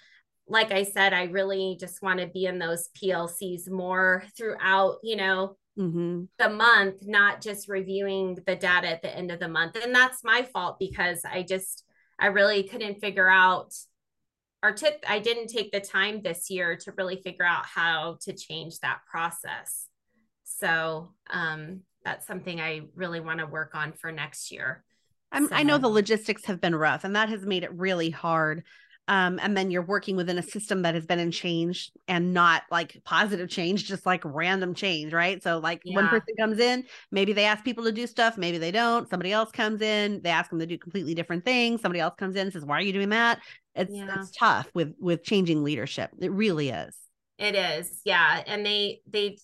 [0.51, 5.15] like I said, I really just want to be in those PLCs more throughout, you
[5.15, 6.25] know, mm-hmm.
[6.39, 9.77] the month, not just reviewing the data at the end of the month.
[9.77, 11.85] And that's my fault because I just
[12.19, 13.73] I really couldn't figure out
[14.63, 18.33] or took I didn't take the time this year to really figure out how to
[18.33, 19.87] change that process.
[20.45, 24.85] So um, that's something I really want to work on for next year.
[25.33, 25.49] So.
[25.53, 28.65] i know the logistics have been rough, and that has made it really hard
[29.11, 32.63] um, and then you're working within a system that has been in change and not
[32.71, 35.43] like positive change just like random change right?
[35.43, 35.97] So like yeah.
[35.97, 39.11] one person comes in maybe they ask people to do stuff maybe they don't.
[39.11, 41.83] Somebody else comes in they ask them to do completely different things.
[41.83, 43.41] Somebody else comes in and says why are you doing that?
[43.75, 44.15] It's yeah.
[44.17, 46.11] it's tough with with changing leadership.
[46.21, 46.97] It really is.
[47.37, 48.01] It is.
[48.05, 48.45] Yeah.
[48.47, 49.39] And they they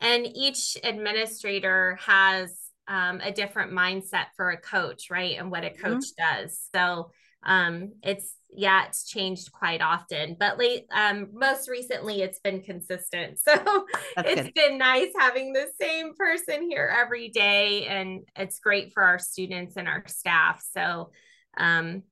[0.00, 2.56] and each administrator has
[2.88, 5.36] um, a different mindset for a coach right?
[5.38, 5.82] And what a mm-hmm.
[5.82, 6.44] coach mm-hmm.
[6.44, 6.60] does.
[6.74, 7.10] So
[7.42, 13.40] um, it's yeah, it's changed quite often, but late, um, most recently it's been consistent.
[13.48, 13.86] So
[14.16, 14.54] That's it's good.
[14.54, 19.76] been nice having the same person here every day, and it's great for our students
[19.76, 20.62] and our staff.
[20.74, 21.10] So,
[21.56, 22.02] um,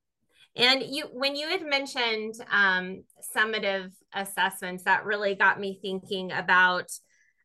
[0.55, 3.03] and you, when you had mentioned um,
[3.35, 6.91] summative assessments, that really got me thinking about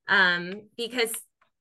[0.09, 1.13] um, because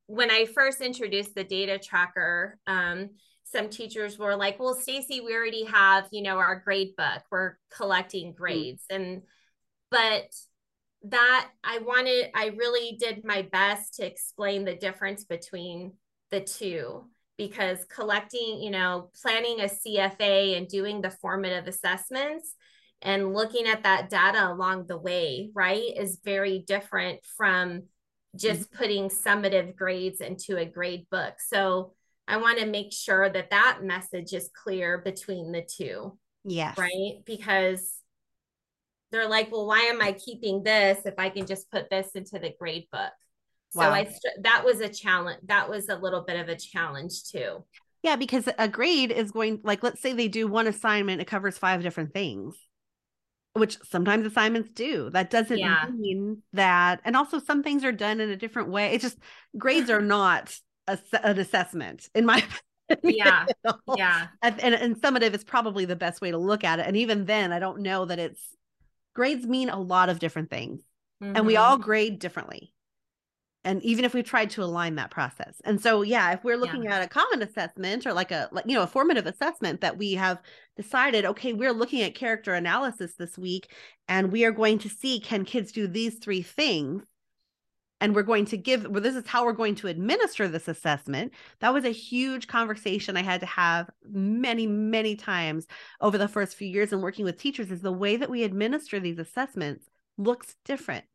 [0.07, 3.09] when I first introduced the data tracker, um,
[3.45, 7.23] some teachers were like, well, Stacy, we already have, you know, our grade book.
[7.31, 8.35] We're collecting mm.
[8.35, 8.83] grades.
[8.91, 9.03] Mm-hmm.
[9.03, 9.21] And
[9.91, 10.33] but
[11.03, 15.93] that I wanted, I really did my best to explain the difference between
[16.31, 17.05] the two
[17.37, 22.55] because collecting, you know, planning a CFA and doing the formative assessments
[23.01, 27.83] and looking at that data along the way, right, is very different from
[28.35, 28.77] just mm-hmm.
[28.77, 31.35] putting summative grades into a grade book.
[31.39, 31.93] So
[32.27, 36.17] I want to make sure that that message is clear between the two.
[36.43, 36.77] Yes.
[36.77, 37.19] Right.
[37.25, 37.93] Because
[39.11, 42.39] they're like, well, why am I keeping this if I can just put this into
[42.39, 43.11] the grade book?
[43.71, 43.91] So wow.
[43.91, 44.09] I
[44.41, 45.39] that was a challenge.
[45.45, 47.63] That was a little bit of a challenge too.
[48.03, 51.57] Yeah, because a grade is going like let's say they do one assignment, it covers
[51.57, 52.55] five different things
[53.55, 55.09] which sometimes assignments do.
[55.11, 55.85] That doesn't yeah.
[55.89, 56.99] mean that.
[57.05, 58.91] And also, some things are done in a different way.
[58.91, 59.17] It's just
[59.57, 60.53] grades are not
[60.87, 62.43] a, an assessment, in my
[63.03, 63.45] yeah.
[63.95, 64.27] Yeah.
[64.41, 66.85] And, and, summative is probably the best way to look at it.
[66.85, 68.41] And even then i don't know that it's
[69.13, 70.81] grades mean a lot of different things.
[71.23, 71.37] Mm-hmm.
[71.37, 71.83] and we all mm-hmm.
[71.83, 72.73] grade differently.
[73.63, 75.59] And even if we tried to align that process.
[75.63, 76.97] And so yeah if we're looking yeah.
[76.97, 80.13] at a common assessment or like a like you know a formative assessment that we
[80.13, 80.41] have
[80.75, 83.71] decided okay we're looking at character analysis this week
[84.07, 87.03] and we are going to see can kids do these three things
[88.01, 91.31] and we're going to give well this is how we're going to administer this assessment
[91.59, 95.67] that was a huge conversation i had to have many many times
[96.01, 98.99] over the first few years and working with teachers is the way that we administer
[98.99, 101.05] these assessments looks different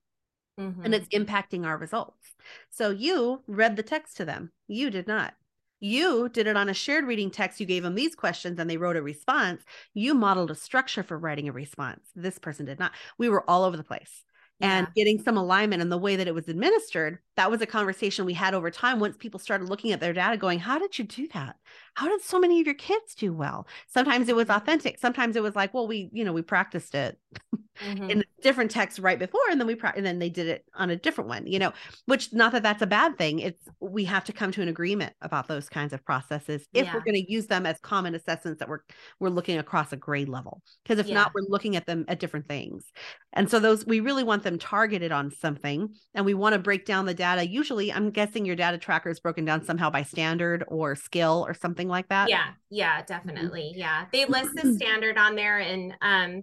[0.60, 0.84] mm-hmm.
[0.84, 2.34] and it's impacting our results.
[2.70, 4.52] So you read the text to them.
[4.68, 5.34] You did not.
[5.80, 7.58] You did it on a shared reading text.
[7.58, 9.62] You gave them these questions and they wrote a response.
[9.94, 12.10] You modeled a structure for writing a response.
[12.14, 12.92] This person did not.
[13.16, 14.24] We were all over the place
[14.60, 18.24] and getting some alignment in the way that it was administered that was a conversation
[18.26, 21.04] we had over time once people started looking at their data going how did you
[21.04, 21.56] do that?
[21.94, 23.66] How did so many of your kids do well?
[23.88, 24.98] Sometimes it was authentic.
[24.98, 27.18] Sometimes it was like well we you know we practiced it
[27.78, 28.10] mm-hmm.
[28.10, 30.90] in different texts right before and then we pra- and then they did it on
[30.90, 31.72] a different one you know
[32.06, 35.12] which not that that's a bad thing it's we have to come to an agreement
[35.20, 36.94] about those kinds of processes if yeah.
[36.94, 38.80] we're going to use them as common assessments that we're
[39.18, 41.14] we're looking across a grade level because if yeah.
[41.14, 42.84] not we're looking at them at different things
[43.32, 46.86] and so those we really want them targeted on something and we want to break
[46.86, 50.64] down the data usually i'm guessing your data tracker is broken down somehow by standard
[50.68, 55.34] or skill or something like that yeah yeah definitely yeah they list the standard on
[55.34, 56.42] there and um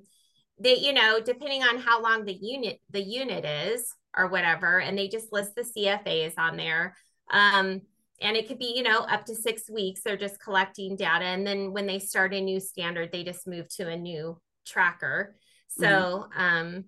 [0.60, 4.98] they you know depending on how long the unit the unit is or whatever and
[4.98, 6.96] they just list the cfas on there.
[7.32, 7.82] Um
[8.20, 11.46] and it could be you know up to six weeks they're just collecting data and
[11.46, 15.36] then when they start a new standard they just move to a new tracker.
[15.68, 16.42] So mm-hmm.
[16.42, 16.86] um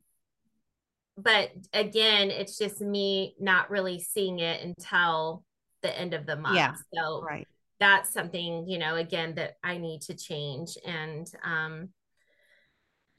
[1.18, 5.44] but again it's just me not really seeing it until
[5.82, 6.56] the end of the month.
[6.56, 7.48] Yeah so right.
[7.80, 11.90] that's something you know again that i need to change and um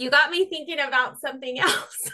[0.00, 2.10] you got me thinking about something else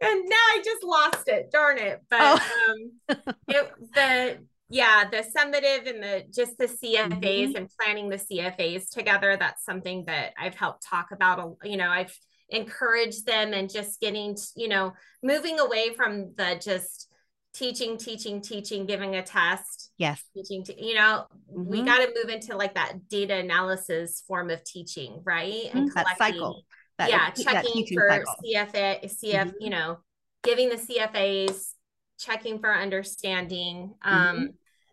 [0.00, 2.70] and now i just lost it darn it but oh.
[2.70, 4.38] um it, the
[4.70, 7.56] yeah the summative and the just the cfas mm-hmm.
[7.56, 12.16] and planning the cfas together that's something that i've helped talk about you know i've
[12.48, 17.08] encouraged them and just getting you know moving away from the just
[17.52, 21.64] teaching teaching teaching giving a test yes teaching to, you know mm-hmm.
[21.70, 25.94] we got to move into like that data analysis form of teaching right and mm-hmm.
[25.94, 26.62] that cycle
[26.98, 28.34] that, yeah checking for cycle.
[28.44, 29.50] cfa cf mm-hmm.
[29.60, 29.98] you know
[30.42, 31.70] giving the cfas
[32.18, 34.46] checking for understanding um mm-hmm.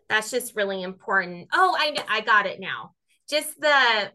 [0.08, 2.92] that's just really important oh i i got it now
[3.28, 4.10] just the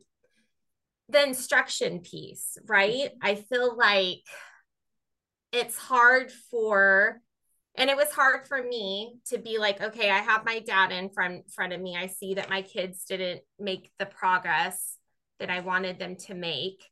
[1.10, 4.19] the instruction piece right i feel like
[5.52, 7.21] it's hard for
[7.78, 11.10] and it was hard for me to be like okay i have my data in
[11.10, 11.96] front front of me.
[11.96, 14.98] I see that my kids didn't make the progress
[15.40, 16.84] that i wanted them to make.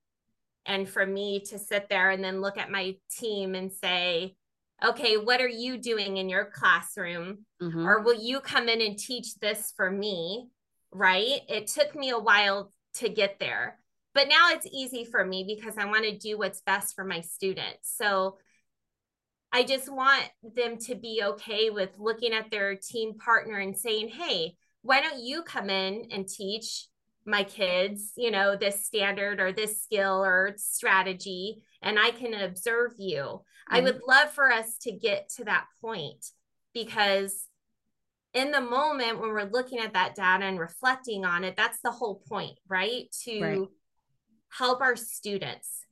[0.67, 4.35] And for me to sit there and then look at my team and say
[4.85, 7.45] okay what are you doing in your classroom?
[7.61, 7.87] Mm-hmm.
[7.87, 10.49] or will you come in and teach this for me?
[10.91, 11.41] Right?
[11.49, 13.79] It took me a while to get there.
[14.13, 17.21] But now it's easy for me because i want to do what's best for my
[17.21, 17.93] students.
[17.97, 18.37] So
[19.55, 24.09] I just want them to be okay with looking at their team partner and saying,
[24.09, 26.87] hey, why don't you come in and teach
[27.25, 32.95] my kids, you know, this standard or this skill or strategy, and I can observe
[32.97, 33.21] you.
[33.21, 33.75] Mm-hmm.
[33.75, 36.25] I would love for us to get to that point
[36.73, 37.47] because
[38.33, 41.91] in the moment when we're looking at that data and reflecting on it, that's the
[41.91, 43.05] whole point, right?
[43.23, 43.67] To right.
[44.49, 45.85] help our students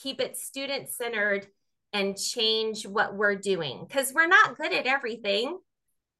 [0.00, 1.48] keep it student centered
[1.92, 5.58] and change what we're doing because we're not good at everything.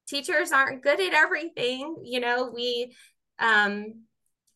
[0.07, 1.97] Teachers aren't good at everything.
[2.03, 2.93] You know, we,
[3.39, 4.03] um,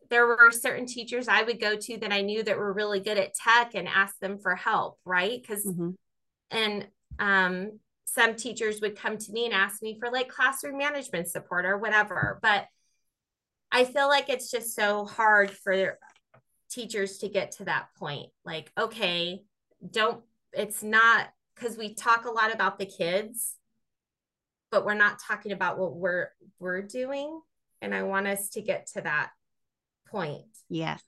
[0.09, 3.17] there were certain teachers I would go to that I knew that were really good
[3.17, 5.41] at tech and ask them for help, right?
[5.41, 5.91] Because, mm-hmm.
[6.51, 6.87] and
[7.17, 11.65] um, some teachers would come to me and ask me for like classroom management support
[11.65, 12.39] or whatever.
[12.41, 12.65] But
[13.71, 15.97] I feel like it's just so hard for
[16.69, 19.41] teachers to get to that point like okay
[19.91, 20.21] don't
[20.55, 23.55] it's not because we talk a lot about the kids
[24.75, 27.39] but we're not talking about what we're we're doing.
[27.81, 29.29] And i want us to get to that
[30.09, 30.43] point.
[30.69, 31.01] Yes.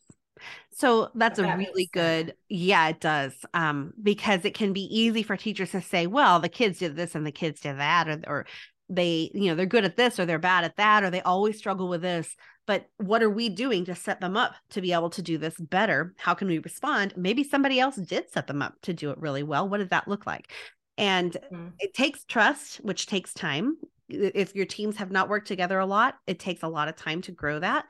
[0.71, 5.23] So that's that a really good yeah it does um because it can be easy
[5.23, 8.21] for teachers to say well the kids did this and the kids did that or
[8.27, 8.45] or
[8.87, 11.57] they you know they're good at this or they're bad at that or they always
[11.57, 12.35] struggle with this
[12.67, 15.55] but what are we doing to set them up to be able to do this
[15.57, 16.13] better?
[16.17, 17.13] How can we respond?
[17.15, 19.67] Maybe somebody else did set them up to do it really well.
[19.67, 20.51] What did that look like?
[20.97, 21.69] And mm-hmm.
[21.79, 23.77] it takes trust which takes time.
[24.09, 27.21] If your teams have not worked together a lot it takes a lot of time
[27.23, 27.85] to grow that.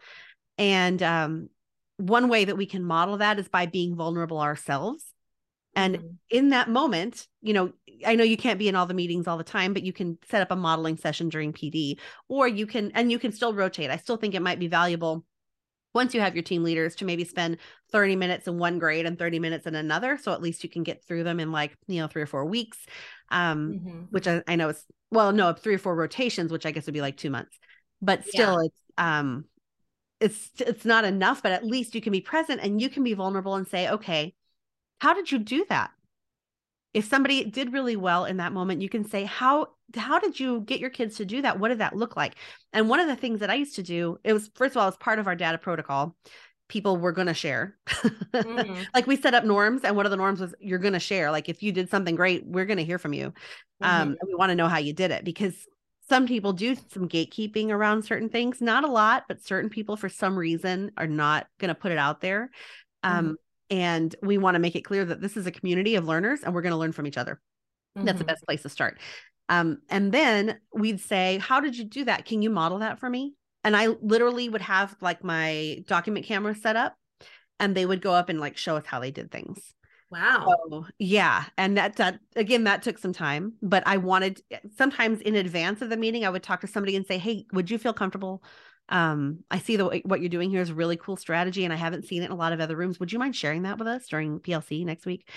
[0.58, 1.50] And um,
[1.98, 5.04] one way that we can model that is by being vulnerable ourselves
[5.78, 6.08] and mm-hmm.
[6.32, 7.72] in that moment, you know,
[8.06, 10.18] I know you can't be in all the meetings all the time, but you can
[10.30, 13.92] set up a modeling session during PD, or you can, and you can still rotate.
[13.92, 15.24] I still think it might be valuable
[15.94, 17.58] once you have your team leaders to maybe spend
[17.92, 20.18] 30 minutes in one grade and 30 minutes in another.
[20.18, 22.46] So at least you can get through them in like, you know, three or four
[22.46, 22.80] weeks,
[23.30, 24.00] um, mm-hmm.
[24.10, 26.94] which I, I, know is, well, no, three or four rotations, which I guess would
[26.94, 27.58] be like two months,
[28.02, 28.66] but still yeah.
[28.66, 29.46] it's, um,
[30.20, 33.14] it's, it's not enough, but at least you can be present and you can be
[33.14, 34.34] vulnerable and say, okay,
[35.00, 35.92] how did you do that?
[36.94, 40.62] If somebody did really well in that moment, you can say, How how did you
[40.62, 41.60] get your kids to do that?
[41.60, 42.36] What did that look like?
[42.74, 44.88] And one of the things that I used to do, it was first of all,
[44.88, 46.16] as part of our data protocol,
[46.68, 47.78] people were going to share.
[47.88, 48.84] mm-hmm.
[48.94, 51.32] like we set up norms, and one of the norms was you're going to share.
[51.32, 53.34] Like if you did something great, we're going to hear from you.
[53.82, 54.12] Um, mm-hmm.
[54.12, 55.56] Um, we want to know how you did it because
[56.10, 58.60] some people do some gatekeeping around certain things.
[58.62, 61.98] Not a lot, but certain people, for some reason, are not going to put it
[61.98, 62.50] out there.
[63.04, 63.34] Um, mm-hmm
[63.70, 66.54] and we want to make it clear that this is a community of learners and
[66.54, 67.40] we're going to learn from each other.
[67.98, 68.06] Mm-hmm.
[68.06, 68.34] that's the mm-hmm.
[68.34, 69.00] best place to start.
[69.50, 72.26] Um, and then we'd say how did you do that?
[72.26, 73.34] Can you model that for me?
[73.64, 76.96] And i literally would have like my document camera set up
[77.60, 79.74] and they would go up and like show us how they did things.
[80.10, 80.56] Wow.
[80.70, 84.42] So, yeah and that that again that took some time but i wanted
[84.78, 87.70] sometimes in advance of the meeting i would talk to somebody and say hey would
[87.70, 88.42] you feel comfortable
[88.90, 91.76] um i see the what you're doing here is a really cool strategy and i
[91.76, 93.00] haven't seen it in a lot of other rooms.
[93.00, 95.30] Would you mind sharing that with us during plc next week?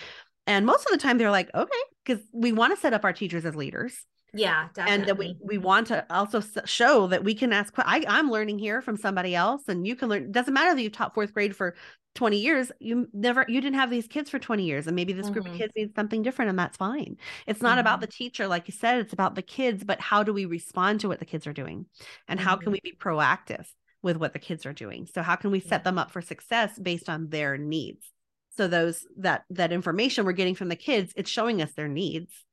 [0.46, 1.70] And most of the time they're like okay
[2.04, 4.04] because we want to set up our teachers as leaders.
[4.32, 5.10] Yeah definitely.
[5.10, 8.80] and we, we want to also show that we can ask I, i'm learning here
[8.80, 11.56] from somebody else and you can learn it doesn't matter that you've taught fourth grade
[11.56, 11.74] for
[12.16, 15.26] 20 years you never you didn't have these kids for 20 years and maybe this
[15.26, 15.34] mm-hmm.
[15.34, 15.60] group of mm-hmm.
[15.60, 17.80] kids needs something different and that's fine it's not mm-hmm.
[17.80, 21.00] about the teacher like you said it's about the kids but how do we respond
[21.00, 21.86] to what the kids are doing
[22.26, 22.48] and mm-hmm.
[22.48, 22.78] how can mm-hmm.
[22.84, 23.66] we be proactive
[24.02, 26.78] with what the kids are doing so how can we set them up for success
[26.78, 28.10] based on their needs
[28.56, 32.44] so those that that information we're getting from the kids it's showing us their needs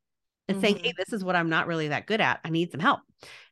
[0.48, 0.66] and mm-hmm.
[0.66, 3.00] saying hey this is what i'm not really that good at i need some help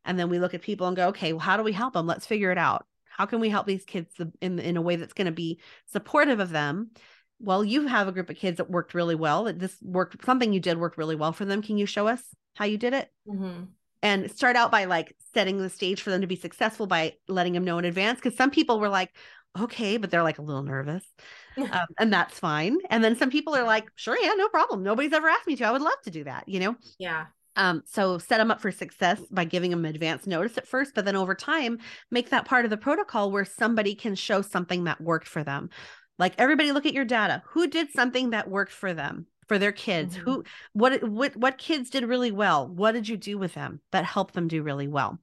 [0.03, 2.05] and then we look at people and go okay well how do we help them
[2.05, 2.85] let's figure it out
[3.16, 6.39] how can we help these kids in in a way that's going to be supportive
[6.39, 6.91] of them?
[7.39, 10.51] Well you have a group of kids that worked really well that this worked something
[10.51, 11.61] you did worked really well for them.
[11.61, 12.22] Can you show us
[12.55, 13.09] how you did it?
[13.28, 13.66] Mm-hmm.
[14.01, 17.53] And start out by like setting the stage for them to be successful by letting
[17.53, 19.16] them know in advance because some people were like
[19.57, 21.03] okay but they're like a little nervous.
[21.57, 22.78] Um, and that's fine.
[22.89, 24.84] And then some people are like sure yeah no problem.
[24.84, 25.63] Nobody's ever asked me to.
[25.63, 26.76] I would love to do that you know?
[26.99, 30.93] Yeah um, so set them up for success by giving them advance notice at first,
[30.93, 31.79] but then over time,
[32.11, 35.69] make that part of the protocol where somebody can show something that worked for them.
[36.17, 37.43] Like everybody look at your data.
[37.47, 39.27] Who did something that worked for them?
[39.47, 40.25] for their kids mm-hmm.
[40.25, 40.43] who
[40.73, 44.33] what what what kids did really well what did you do with them that helped
[44.33, 45.19] them do really well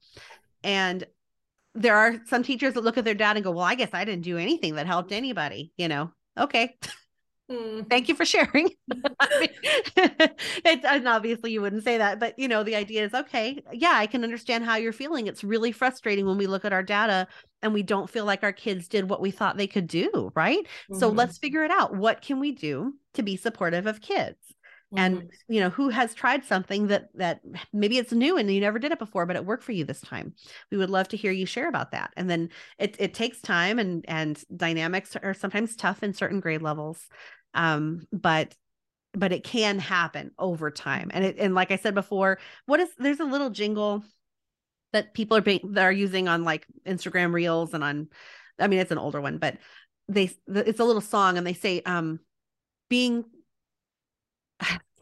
[0.62, 1.04] and
[1.74, 4.04] there are some teachers that look at their dad and go well i guess i
[4.04, 6.76] didn't do anything that helped anybody you know okay
[7.50, 7.88] mm.
[7.88, 8.70] thank you for sharing.
[10.64, 13.92] It's and obviously you wouldn't say that but you know the idea is okay yeah
[13.94, 15.26] i can understand how you're feeling.
[15.26, 17.26] It's really frustrating when we look at our data
[17.62, 20.64] and we don't feel like our kids did what we thought they could do right?
[20.64, 20.98] Mm-hmm.
[20.98, 21.94] so let's figure it out.
[21.96, 24.51] What can we do to be supportive of kids
[24.92, 24.98] mm-hmm.
[24.98, 27.40] and you know who has tried something that that
[27.72, 30.00] maybe it's new and you never did it before but it worked for you this
[30.00, 30.34] time.
[30.70, 32.12] We would love to hear you share about that.
[32.16, 36.62] And then it, it takes time and and dynamics are sometimes tough in certain grade
[36.62, 37.06] levels
[37.54, 38.54] um but
[39.14, 41.10] but it can happen over time.
[41.12, 44.04] And it and like i said before what is there's a little jingle
[44.92, 48.08] that people are being that are using on like Instagram reels and on
[48.58, 49.56] I mean it's an older one but
[50.08, 52.20] they it's a little song and they say um
[52.88, 53.24] being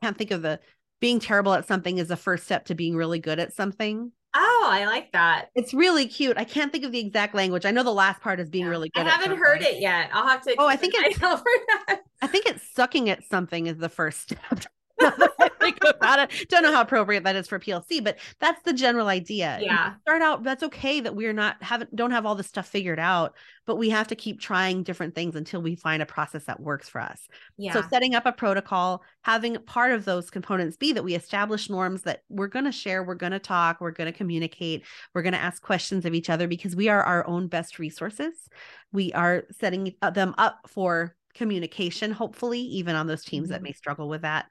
[0.02, 0.60] can't think of the
[1.00, 4.12] being terrible at something is the first step to being really good at something.
[4.34, 5.48] Oh, I like that.
[5.54, 6.38] It's really cute.
[6.38, 7.66] I can't think of the exact language.
[7.66, 8.70] I know the last part is being yeah.
[8.70, 9.06] really good.
[9.06, 10.10] I haven't heard it yet.
[10.12, 10.54] I'll have to.
[10.56, 11.18] Oh, I think it's.
[12.22, 14.66] I think it's sucking at something is the first step.
[15.60, 16.48] think about it.
[16.48, 19.58] Don't know how appropriate that is for PLC, but that's the general idea.
[19.60, 19.94] Yeah.
[20.02, 23.34] Start out, that's okay that we're not haven't don't have all this stuff figured out,
[23.66, 26.88] but we have to keep trying different things until we find a process that works
[26.88, 27.28] for us.
[27.56, 27.72] Yeah.
[27.72, 32.02] So setting up a protocol, having part of those components be that we establish norms
[32.02, 34.84] that we're going to share, we're going to talk, we're going to communicate,
[35.14, 38.48] we're going to ask questions of each other because we are our own best resources.
[38.92, 43.52] We are setting them up for communication hopefully even on those teams mm-hmm.
[43.52, 44.46] that may struggle with that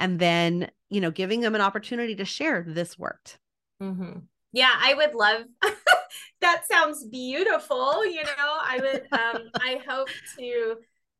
[0.00, 3.38] and then you know giving them an opportunity to share this worked
[3.80, 4.18] mm-hmm.
[4.52, 5.42] yeah i would love
[6.40, 10.76] that sounds beautiful you know i would um i hope to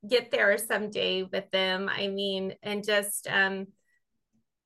[0.08, 3.66] get there someday with them i mean and just um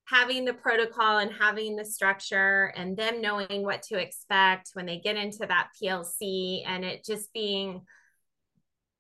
[0.07, 4.99] having the protocol and having the structure and them knowing what to expect when they
[4.99, 7.83] get into that plc and it just being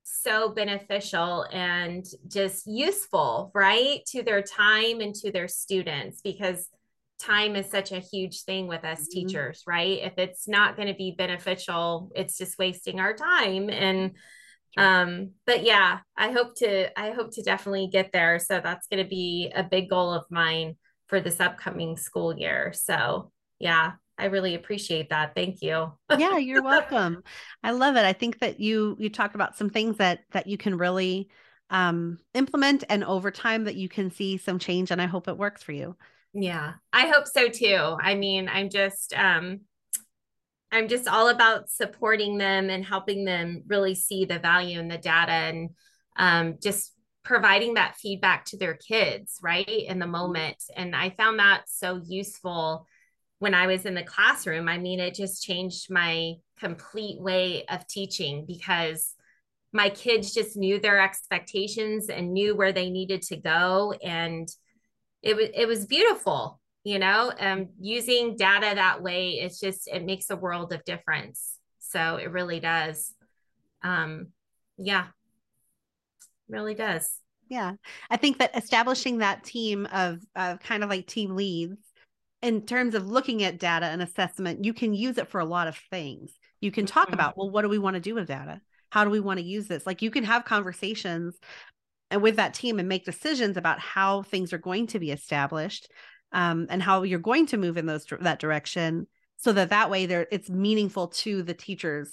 [0.05, 6.69] so beneficial and just useful, right, to their time and to their students because
[7.19, 9.27] time is such a huge thing with us mm-hmm.
[9.27, 10.01] teachers, right?
[10.03, 14.13] If it's not going to be beneficial, it's just wasting our time and
[14.77, 19.03] um but yeah i hope to i hope to definitely get there so that's going
[19.03, 20.75] to be a big goal of mine
[21.07, 23.31] for this upcoming school year so
[23.61, 25.35] yeah I really appreciate that.
[25.35, 25.93] Thank you.
[26.17, 27.23] yeah, you're welcome.
[27.62, 28.05] I love it.
[28.05, 31.29] I think that you you talked about some things that that you can really
[31.71, 35.39] um implement and over time that you can see some change and I hope it
[35.39, 35.97] works for you.
[36.33, 36.75] Yeah.
[36.93, 37.97] I hope so too.
[38.01, 39.61] I mean, I'm just um
[40.71, 44.99] I'm just all about supporting them and helping them really see the value in the
[44.99, 45.71] data and
[46.17, 46.93] um just
[47.25, 49.67] providing that feedback to their kids, right?
[49.67, 50.12] In the mm-hmm.
[50.12, 50.62] moment.
[50.77, 52.87] And I found that so useful
[53.45, 57.86] when I was in the classroom, I mean, it just changed my complete way of
[57.86, 59.12] teaching because
[59.70, 63.92] my kids just knew their expectations and knew where they needed to go.
[64.03, 64.49] And
[65.20, 70.07] it was, it was beautiful, you know, um, using data that way, it's just, it
[70.07, 71.59] makes a world of difference.
[71.80, 73.12] So it really does.
[73.82, 74.28] Um,
[74.78, 75.09] yeah,
[76.49, 77.12] really does.
[77.51, 77.72] Yeah.
[78.09, 81.76] I think that establishing that team of, of kind of like team leads
[82.45, 85.66] in terms of looking at data and assessment, you can use it for a lot
[85.66, 86.30] of things.
[86.61, 87.14] You can talk mm-hmm.
[87.14, 88.61] about, well, what do we want to do with data?
[88.90, 89.86] How do we want to use this?
[89.86, 91.36] Like you can have conversations
[92.11, 95.90] and with that team and make decisions about how things are going to be established
[96.32, 100.05] um, and how you're going to move in those that direction so that that way
[100.05, 102.12] there it's meaningful to the teachers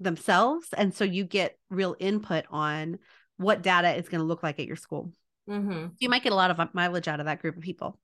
[0.00, 2.98] themselves and so you get real input on
[3.36, 5.12] what data is going to look like at your school
[5.48, 5.86] mm-hmm.
[5.98, 7.98] you might get a lot of mileage out of that group of people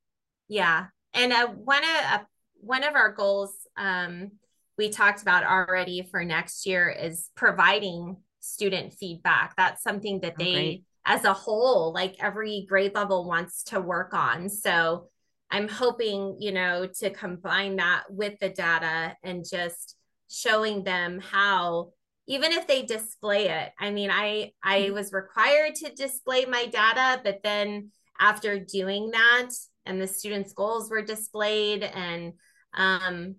[0.48, 0.86] yeah
[1.16, 2.24] and uh, one of uh,
[2.60, 4.30] one of our goals um,
[4.78, 9.54] we talked about already for next year is providing student feedback.
[9.56, 14.48] That's something that they, as a whole, like every grade level wants to work on.
[14.48, 15.08] So
[15.50, 19.96] I'm hoping, you know, to combine that with the data and just
[20.28, 21.92] showing them how
[22.26, 24.94] even if they display it i mean i i mm-hmm.
[24.94, 29.50] was required to display my data but then after doing that
[29.87, 32.34] and the students' goals were displayed and
[32.74, 33.37] um,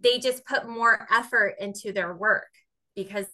[0.00, 2.48] they just put more effort into their work
[2.96, 3.26] because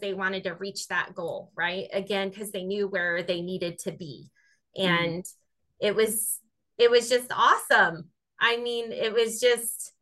[0.00, 3.92] they wanted to reach that goal right again because they knew where they needed to
[3.92, 4.30] be
[4.78, 4.90] mm-hmm.
[4.90, 5.32] and mm.
[5.80, 6.38] it was
[6.78, 8.08] it was just awesome
[8.40, 9.92] i mean it was just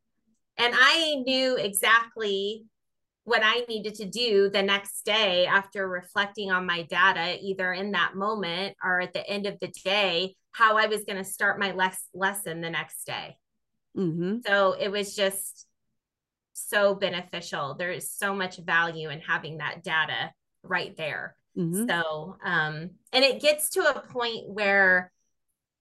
[0.59, 2.65] and i knew exactly
[3.25, 7.93] what I needed to do the next day after reflecting on my data, either in
[7.93, 11.59] that moment or at the end of the day, how I was going to start
[11.59, 13.37] my les- lesson the next day.
[13.97, 14.39] Mm-hmm.
[14.47, 15.67] So it was just
[16.53, 17.75] so beneficial.
[17.75, 20.33] There's so much value in having that data
[20.63, 21.37] right there.
[21.57, 21.89] Mm-hmm.
[21.89, 25.13] So, um, and it gets to a point where,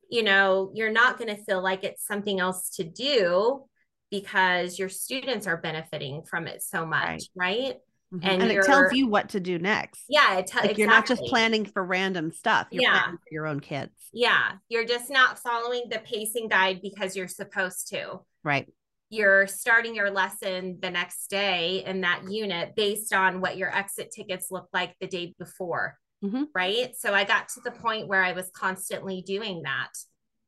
[0.09, 3.65] you know, you're not going to feel like it's something else to do
[4.09, 7.59] because your students are benefiting from it so much, right?
[7.59, 7.75] right?
[8.13, 8.27] Mm-hmm.
[8.27, 10.03] And, and it tells you what to do next.
[10.09, 10.81] Yeah, it te- like exactly.
[10.81, 12.67] you're not just planning for random stuff.
[12.71, 13.01] You're yeah.
[13.01, 13.91] planning for your own kids.
[14.11, 18.21] Yeah, you're just not following the pacing guide because you're supposed to.
[18.43, 18.67] Right.
[19.11, 24.11] You're starting your lesson the next day in that unit based on what your exit
[24.11, 25.97] tickets look like the day before.
[26.23, 26.43] Mm-hmm.
[26.53, 26.95] Right.
[26.97, 29.91] So I got to the point where I was constantly doing that.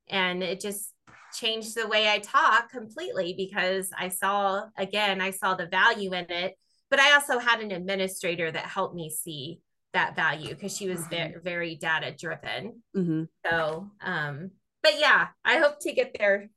[0.09, 0.93] And it just
[1.33, 6.25] changed the way I talk completely because I saw, again, I saw the value in
[6.29, 6.55] it.
[6.91, 9.61] But I also had an administrator that helped me see
[9.93, 11.09] that value because she was mm-hmm.
[11.09, 12.83] very, very data driven.
[12.95, 13.23] Mm-hmm.
[13.45, 14.51] So, um,
[14.83, 16.49] but yeah, I hope to get there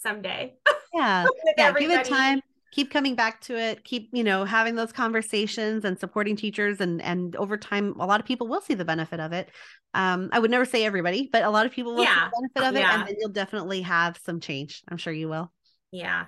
[0.00, 0.54] someday.
[0.94, 1.24] Yeah.
[1.56, 1.72] yeah.
[1.72, 2.42] Give it time.
[2.70, 7.00] keep coming back to it keep you know having those conversations and supporting teachers and
[7.00, 9.48] and over time a lot of people will see the benefit of it
[9.94, 12.26] um i would never say everybody but a lot of people will yeah.
[12.26, 12.98] see the benefit of it yeah.
[12.98, 15.50] and then you'll definitely have some change i'm sure you will
[15.92, 16.26] yeah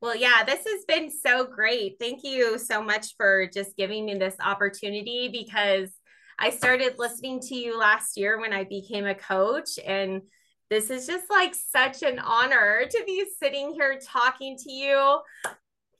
[0.00, 1.96] well yeah this has been so great.
[1.98, 5.90] Thank you so much for just giving me this opportunity because
[6.38, 10.22] i started listening to you last year when i became a coach and
[10.70, 15.18] this is just like such an honor to be sitting here talking to you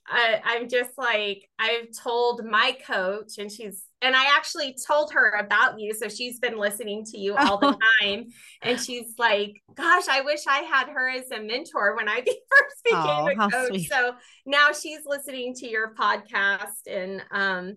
[0.09, 5.31] I, I'm just like, I've told my coach, and she's, and I actually told her
[5.31, 5.93] about you.
[5.93, 8.27] So she's been listening to you all the time.
[8.61, 12.83] And she's like, gosh, I wish I had her as a mentor when I first
[12.83, 13.67] became oh, a coach.
[13.67, 13.89] Sweet.
[13.89, 16.87] So now she's listening to your podcast.
[16.89, 17.75] And, um,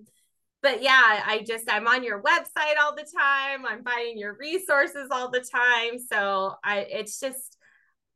[0.62, 3.66] but yeah, I just, I'm on your website all the time.
[3.66, 5.98] I'm buying your resources all the time.
[5.98, 7.58] So I, it's just,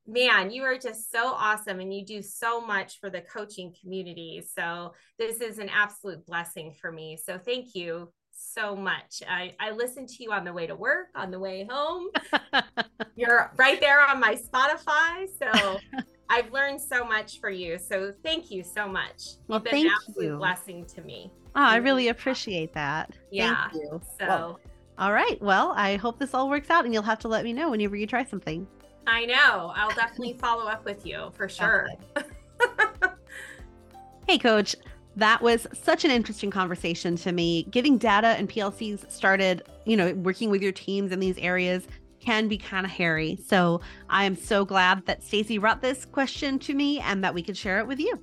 [0.06, 4.42] man, you are just so awesome and you do so much for the coaching community.
[4.56, 7.18] So this is an absolute blessing for me.
[7.22, 9.22] So thank you so much.
[9.28, 12.08] I, I listen to you on the way to work, on the way home.
[13.16, 15.26] You're right there on my Spotify.
[15.38, 15.78] So
[16.28, 17.78] I've learned so much for you.
[17.78, 19.36] So thank you so much.
[19.48, 20.36] Well, You've been thank an absolute you.
[20.36, 21.30] blessing to me.
[21.54, 23.16] Oh, I really appreciate that.
[23.30, 23.68] Yeah.
[23.70, 24.00] Thank you.
[24.18, 24.60] So well,
[24.98, 25.40] all right.
[25.42, 27.96] Well, I hope this all works out and you'll have to let me know whenever
[27.96, 28.66] you try something.
[29.06, 29.72] I know.
[29.74, 31.88] I'll definitely follow up with you for sure.
[34.28, 34.76] hey, coach.
[35.16, 37.62] That was such an interesting conversation to me.
[37.70, 41.86] Getting data and PLCs started, you know, working with your teams in these areas
[42.20, 43.38] can be kind of hairy.
[43.46, 43.80] So
[44.10, 47.56] I am so glad that Stacy brought this question to me and that we could
[47.56, 48.20] share it with you.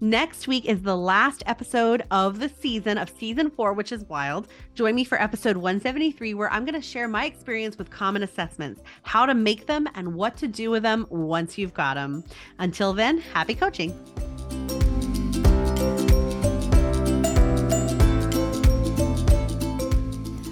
[0.00, 4.46] Next week is the last episode of the season of season four, which is wild.
[4.76, 8.80] Join me for episode 173, where I'm going to share my experience with common assessments,
[9.02, 12.22] how to make them, and what to do with them once you've got them.
[12.60, 13.90] Until then, happy coaching.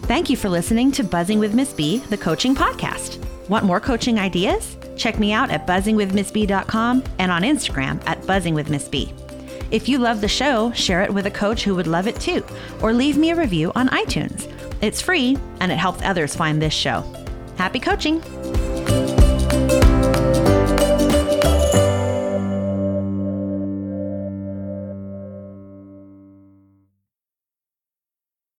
[0.07, 3.25] Thank you for listening to Buzzing with Miss B, the coaching podcast.
[3.49, 4.77] Want more coaching ideas?
[4.97, 9.26] Check me out at buzzingwithmissb.com and on Instagram at buzzingwithmissb.
[9.71, 12.45] If you love the show, share it with a coach who would love it too,
[12.83, 14.51] or leave me a review on iTunes.
[14.81, 17.05] It's free and it helps others find this show.
[17.57, 18.23] Happy coaching!